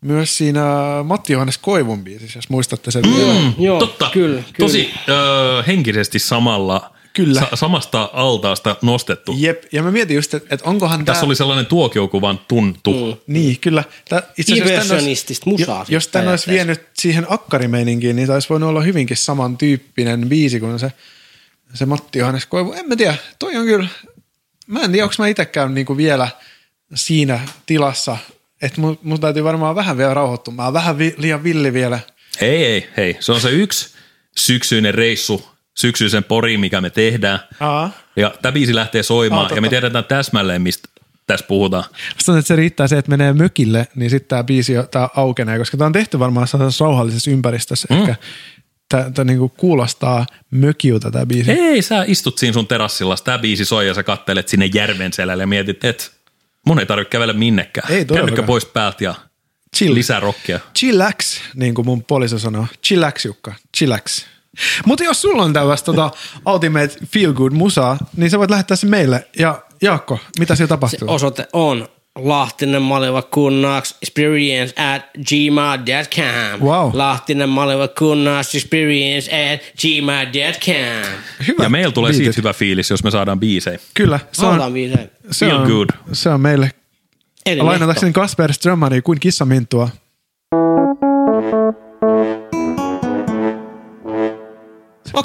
myös 0.00 0.38
siinä 0.38 0.64
Matti 1.04 1.32
Johannes 1.32 1.58
Koivun 1.58 2.04
biisissä, 2.04 2.38
jos 2.38 2.48
muistatte 2.48 2.90
sen. 2.90 3.02
Mm. 3.06 3.52
Joo, 3.64 3.78
Totta, 3.78 4.10
kyllä, 4.12 4.42
kyllä. 4.52 4.68
tosi 4.68 4.94
ö, 5.08 5.62
henkisesti 5.66 6.18
samalla, 6.18 6.96
Kyllä. 7.12 7.40
Sa- 7.40 7.56
samasta 7.56 8.10
altaasta 8.12 8.76
nostettu. 8.82 9.34
Jep, 9.38 9.62
ja 9.72 9.82
mä 9.82 9.90
mietin 9.90 10.14
just, 10.14 10.34
että, 10.34 10.54
että 10.54 10.68
onkohan 10.68 11.04
Tässä 11.04 11.20
tää... 11.20 11.26
oli 11.26 11.36
sellainen 11.36 11.66
tuokiokuvan 11.66 12.40
tuntu. 12.48 12.92
Mm. 13.06 13.32
Niin, 13.34 13.60
kyllä. 13.60 13.84
Tää, 14.08 14.22
itse 14.38 14.54
Impressionistista 14.56 15.50
musaa 15.50 15.78
jo- 15.88 15.94
Jos 15.94 16.08
tän 16.08 16.28
olisi 16.28 16.50
vienyt 16.50 16.82
siihen 16.94 17.26
akkarimeininkiin, 17.28 18.16
niin 18.16 18.28
taisi 18.28 18.48
voinut 18.48 18.68
olla 18.68 18.80
hyvinkin 18.80 19.16
samantyyppinen 19.16 20.28
biisi 20.28 20.60
kuin 20.60 20.78
se, 20.78 20.92
se 21.74 21.86
Matti 21.86 22.18
Johannes 22.18 22.46
Koivu. 22.46 22.72
En 22.72 22.88
mä 22.88 22.96
tiedä, 22.96 23.14
toi 23.38 23.56
on 23.56 23.64
kyllä, 23.64 23.88
mä 24.66 24.80
en 24.80 24.92
tiedä, 24.92 25.04
onko 25.04 25.14
mä 25.18 25.26
itsekään 25.28 25.74
niinku 25.74 25.96
vielä 25.96 26.28
siinä 26.94 27.40
tilassa, 27.66 28.16
että 28.62 28.80
mun, 28.80 28.98
mun 29.02 29.20
täytyy 29.20 29.44
varmaan 29.44 29.76
vähän 29.76 29.96
vielä 29.96 30.14
rauhoittua. 30.14 30.54
Mä 30.54 30.64
oon 30.64 30.72
vähän 30.72 30.98
vi, 30.98 31.14
liian 31.18 31.42
villi 31.44 31.72
vielä. 31.72 32.00
Ei, 32.40 32.64
ei, 32.64 32.88
hei. 32.96 33.16
Se 33.20 33.32
on 33.32 33.40
se 33.40 33.50
yksi 33.50 33.88
syksyinen 34.36 34.94
reissu, 34.94 35.48
syksyisen 35.74 36.24
pori, 36.24 36.58
mikä 36.58 36.80
me 36.80 36.90
tehdään. 36.90 37.40
Aa. 37.60 37.90
Ja 38.16 38.34
tämä 38.42 38.52
biisi 38.52 38.74
lähtee 38.74 38.98
Aa, 38.98 39.02
soimaan 39.02 39.42
totta. 39.42 39.54
ja 39.54 39.60
me 39.60 39.68
tiedetään 39.68 40.04
täsmälleen, 40.04 40.62
mistä 40.62 40.88
tässä 41.26 41.46
puhutaan. 41.46 41.84
Sanon, 42.18 42.38
että 42.38 42.48
se 42.48 42.56
riittää 42.56 42.88
se, 42.88 42.98
että 42.98 43.10
menee 43.10 43.32
mökille, 43.32 43.88
niin 43.94 44.10
sitten 44.10 44.28
tämä 44.28 44.44
biisi 44.44 44.72
tää 44.90 45.08
aukenee, 45.16 45.58
koska 45.58 45.76
tämä 45.76 45.86
on 45.86 45.92
tehty 45.92 46.18
varmaan 46.18 46.48
sellaisessa 46.48 46.84
rauhallisessa 46.84 47.30
ympäristössä. 47.30 47.88
Mm. 47.90 48.00
Ehkä 48.00 48.14
tämä 48.88 49.24
niinku 49.24 49.48
kuulostaa 49.48 50.26
mökiltä 50.50 51.10
tämä 51.10 51.26
biisi. 51.26 51.50
Ei, 51.50 51.82
sä 51.82 52.04
istut 52.06 52.38
siinä 52.38 52.52
sun 52.52 52.66
terassilla, 52.66 53.16
tämä 53.24 53.38
biisi 53.38 53.64
soi 53.64 53.86
ja 53.86 53.94
sä 53.94 54.02
kattelet 54.02 54.48
sinne 54.48 54.66
järven 54.74 55.12
selälle 55.12 55.42
ja 55.42 55.46
mietit, 55.46 55.84
että 55.84 56.04
mun 56.66 56.78
ei 56.78 56.86
tarvitse 56.86 57.10
kävellä 57.10 57.32
minnekään. 57.32 57.92
Ei 57.92 58.04
todellakaan. 58.04 58.26
Kännykkä 58.28 58.46
pois 58.46 58.64
päältä 58.66 59.04
ja 59.04 59.14
Chill. 59.76 59.94
lisää 59.94 60.20
rockia. 60.20 60.60
Chillax, 60.78 61.40
niin 61.54 61.74
kuin 61.74 61.86
mun 61.86 62.04
poliisi 62.04 62.38
sanoo. 62.38 62.66
Chillax, 62.86 63.24
Jukka. 63.24 63.54
Chillax. 63.76 64.24
Mutta 64.86 65.04
jos 65.04 65.22
sulla 65.22 65.42
on 65.42 65.52
tällaista 65.52 65.92
tota, 65.92 66.10
Ultimate 66.52 66.96
Feel 67.06 67.32
Good 67.32 67.52
musaa, 67.52 67.98
niin 68.16 68.30
sä 68.30 68.38
voit 68.38 68.50
lähettää 68.50 68.76
se 68.76 68.86
meille. 68.86 69.28
Ja 69.38 69.62
Jaakko, 69.82 70.18
mitä 70.38 70.54
siellä 70.54 70.66
Se 70.66 70.68
tapahtuu? 70.68 71.10
osoite 71.10 71.48
on 71.52 71.88
Lahtinen 72.16 72.82
Maliva 72.82 73.22
Kunnaks 73.22 73.94
experience 74.02 74.82
at 74.94 75.02
gmail.com. 75.28 76.60
Wow. 76.60 76.90
Lahtinen 76.92 77.48
Maliva 77.48 77.88
Kunnaks 77.88 78.54
experience 78.54 79.52
at 79.54 79.60
gmail.com. 79.82 81.12
Hyvä. 81.46 81.62
Ja 81.62 81.68
meillä 81.68 81.92
tulee 81.92 82.12
siitä 82.12 82.24
biitit. 82.24 82.36
hyvä 82.36 82.52
fiilis, 82.52 82.90
jos 82.90 83.04
me 83.04 83.10
saadaan 83.10 83.40
biisejä. 83.40 83.78
Kyllä, 83.94 84.20
se 84.32 84.46
on, 84.46 84.74
viiseen. 84.74 85.10
se 85.30 85.46
Feel 85.46 85.60
on, 85.60 85.66
good. 85.66 85.88
se 86.12 86.28
on 86.28 86.40
meille 86.40 86.70
Eli 87.46 87.60
lainatakseni 87.60 88.12
Kasper 88.12 88.52
Strömmari 88.52 89.02
kuin 89.02 89.20
kissaminttua. 89.20 89.88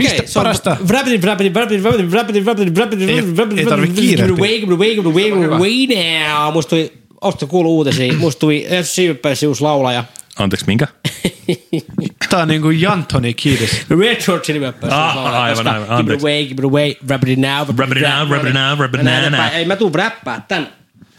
Okei, 0.07 0.11
Pistä 0.19 0.33
se 0.33 0.39
on 0.39 0.43
parasta. 0.43 0.77
Ei- 3.09 3.15
ei 3.59 3.65
tarvi 3.65 3.87
kiirehtiä. 4.01 4.35
Musta 6.53 6.69
tuli, 6.69 6.93
ootte 7.21 7.45
kuullut 7.45 7.71
uutisia, 7.71 8.13
musta 8.13 8.39
tuli 8.39 8.67
Siivipäissi 8.83 9.47
uusi 9.47 9.61
laulaja. 9.61 10.03
Anteeksi, 10.39 10.65
minkä? 10.67 10.87
Tää 12.29 12.39
on 12.41 12.47
niinku 12.47 12.69
Jantoni 12.69 13.33
Kiedis. 13.33 13.85
Red 13.99 14.21
Short 14.21 14.43
Chili 14.43 14.59
Peppers. 14.59 14.93
Ah, 14.93 15.05
uusi 15.07 15.15
laulaja, 15.17 15.43
aivan, 15.43 15.67
aivan, 15.67 15.81
Give 15.81 15.93
it 15.93 15.99
anteeksi. 15.99 16.25
away, 16.27 16.43
give 16.45 16.53
it 16.61 16.65
away, 16.65 16.93
rapidi 17.09 17.35
now. 17.35 17.67
Rap 17.77 17.91
it 17.91 18.01
now, 18.01 18.29
rap 18.31 18.45
it 18.47 18.53
now, 18.53 18.79
rap 18.79 18.95
it 18.95 19.01
now. 19.03 19.53
Ei, 19.53 19.65
mä 19.65 19.75
tuun 19.75 19.95
räppää 19.95 20.45
tän. 20.47 20.67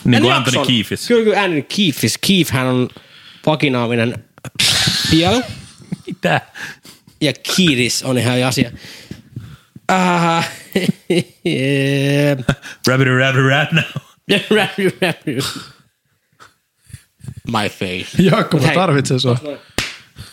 Niin 0.05 0.23
kuin 0.23 0.35
Anthony. 0.35 0.67
Kiefis. 0.67 1.07
Kyllä, 1.07 1.25
kyllä 1.25 1.41
Anthony 1.41 1.63
Kiefis. 1.63 2.19
Kiefhän 2.19 2.67
on 2.67 2.89
vakinaaminen 3.47 4.25
pielu. 5.11 5.43
Mitä? 6.07 6.41
Ja 7.23 7.33
Kiedis 7.57 8.03
on 8.03 8.19
ihan 8.19 8.45
asia. 8.45 8.71
Ah, 9.89 10.51
Rabbit 12.89 13.09
rabbit 13.19 13.45
rat 13.49 13.73
now. 13.73 13.85
My 17.47 17.69
face. 17.69 18.23
Jaakko, 18.23 18.59
mä 18.59 18.73
tarvitsen 18.75 19.21
sua. 19.21 19.39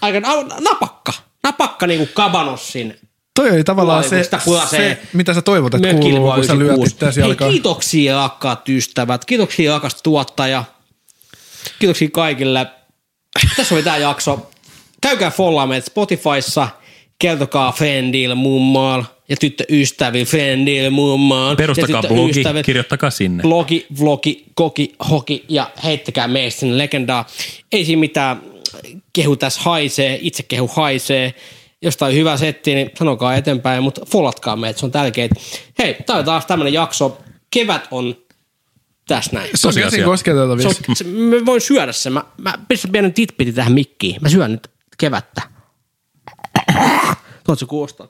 Aika 0.01 0.19
napakka. 0.59 1.13
Napakka 1.43 1.87
niinku 1.87 2.09
Kabanossin 2.13 2.99
Toi 3.35 3.51
oli 3.51 3.63
tavallaan 3.63 4.03
se, 4.03 4.29
pulasee 4.45 4.79
se, 5.01 5.07
mitä 5.13 5.33
sä 5.33 5.41
toivot, 5.41 5.73
että 5.73 5.93
kuuluu, 5.93 6.31
kun 6.33 6.45
sä 6.45 6.59
lyöt 6.59 6.71
96. 6.71 6.93
itseäsi 6.93 7.21
Hei, 7.21 7.29
jalkaan. 7.29 7.51
kiitoksia 7.51 8.15
rakkaat 8.15 8.69
ystävät. 8.69 9.25
Kiitoksia 9.25 9.73
rakas 9.73 10.01
tuottaja. 10.01 10.63
Kiitoksia 11.79 12.09
kaikille. 12.11 12.67
Tässä 13.57 13.75
oli 13.75 13.83
tämä 13.83 13.97
jakso. 13.97 14.51
Käykää 15.01 15.31
follaa 15.31 15.67
meitä 15.67 15.85
Spotifyssa. 15.85 16.67
Kertokaa 17.19 17.71
friendille 17.71 18.35
mummaal 18.35 19.03
ja 19.29 19.35
tyttöystäville 19.37 20.25
friendille 20.25 20.89
mummaal. 20.89 21.55
Perustakaa 21.55 22.03
blogi, 22.07 22.43
kirjoittakaa 22.65 23.09
sinne. 23.09 23.43
Blogi, 23.43 23.85
vlogi, 23.99 24.45
koki, 24.53 24.95
hoki 25.09 25.45
ja 25.49 25.71
heittäkää 25.83 26.27
meistä 26.27 26.59
sinne 26.59 26.77
legendaa. 26.77 27.25
Ei 27.71 27.85
siinä 27.85 27.99
mitään. 27.99 28.41
Kehu 29.13 29.35
tässä 29.35 29.61
haisee, 29.61 30.19
itse 30.21 30.43
kehu 30.43 30.67
haisee. 30.67 31.33
Jos 31.81 31.97
tää 31.97 32.07
on 32.07 32.13
hyvä 32.13 32.37
setti, 32.37 32.75
niin 32.75 32.91
sanokaa 32.99 33.35
eteenpäin, 33.35 33.83
mutta 33.83 34.05
follatkaa 34.05 34.55
meitä, 34.55 34.79
se 34.79 34.85
on 34.85 34.91
tärkeää. 34.91 35.29
Hei, 35.79 35.97
tää 36.05 36.15
on 36.15 36.25
taas 36.25 36.45
tämmönen 36.45 36.73
jakso. 36.73 37.21
Kevät 37.51 37.87
on 37.91 38.15
tässä 39.07 39.31
näin. 39.33 39.49
Se 39.55 39.67
on 39.67 39.73
käsin 39.73 40.03
kosketeltavissa. 40.03 41.03
mä 41.05 41.45
voin 41.45 41.61
syödä 41.61 41.91
sen. 41.91 42.13
Mä, 42.13 42.23
mä 42.37 42.53
pistän 42.67 42.91
pienen 42.91 43.13
titpitin 43.13 43.53
tähän 43.53 43.73
mikkiin. 43.73 44.21
Mä 44.21 44.29
syön 44.29 44.51
nyt 44.51 44.67
kevättä. 44.97 45.58
Tuot 47.45 47.59
se 47.59 47.65
kuulostaa. 47.65 48.07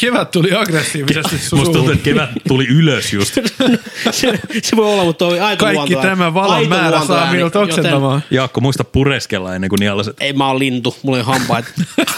Kevät 0.00 0.30
tuli 0.30 0.54
aggressiivisesti 0.54 1.38
sun 1.38 1.58
Musta 1.58 1.72
tuntuu, 1.72 1.92
että 1.92 2.04
kevät 2.04 2.30
tuli 2.48 2.66
uli 2.78 3.00
just. 3.12 3.34
se, 4.10 4.40
se, 4.62 4.76
voi 4.76 4.92
olla, 4.92 5.04
mutta 5.04 5.24
toi 5.24 5.40
aito 5.40 5.64
Kaikki 5.64 5.76
luontoääni. 5.76 6.10
tämä 6.10 6.34
valon 6.34 6.56
Aito 6.56 6.68
määrä 6.68 7.04
saa 7.06 7.32
minut 7.32 7.54
joten 7.54 7.62
oksentamaan. 7.62 8.22
Jaakko, 8.30 8.60
muista 8.60 8.84
pureskella 8.84 9.54
ennen 9.54 9.70
kuin 9.70 9.80
nialaset. 9.80 10.16
Ei 10.20 10.32
mä 10.32 10.46
oon 10.48 10.58
lintu, 10.58 10.96
mulla 11.02 11.18
ei 11.18 11.24
ole 11.26 11.38
hampaita. 11.38 11.68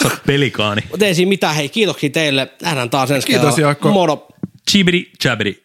Sä 0.02 0.08
oot 0.08 0.22
pelikaani. 0.26 0.82
Mutta 0.90 1.06
ei 1.06 1.14
siinä 1.14 1.28
mitään. 1.28 1.54
Hei, 1.54 1.68
kiitoksia 1.68 2.11
teille. 2.11 2.48
Nähdään 2.62 2.90
taas 2.90 3.11
ensi 3.11 3.26
Kiitos, 3.26 3.42
kerralla. 3.42 3.61
Jaakko. 3.61 3.90
Moro. 3.90 4.26
Chibidi 4.70 5.11
chabidi. 5.22 5.62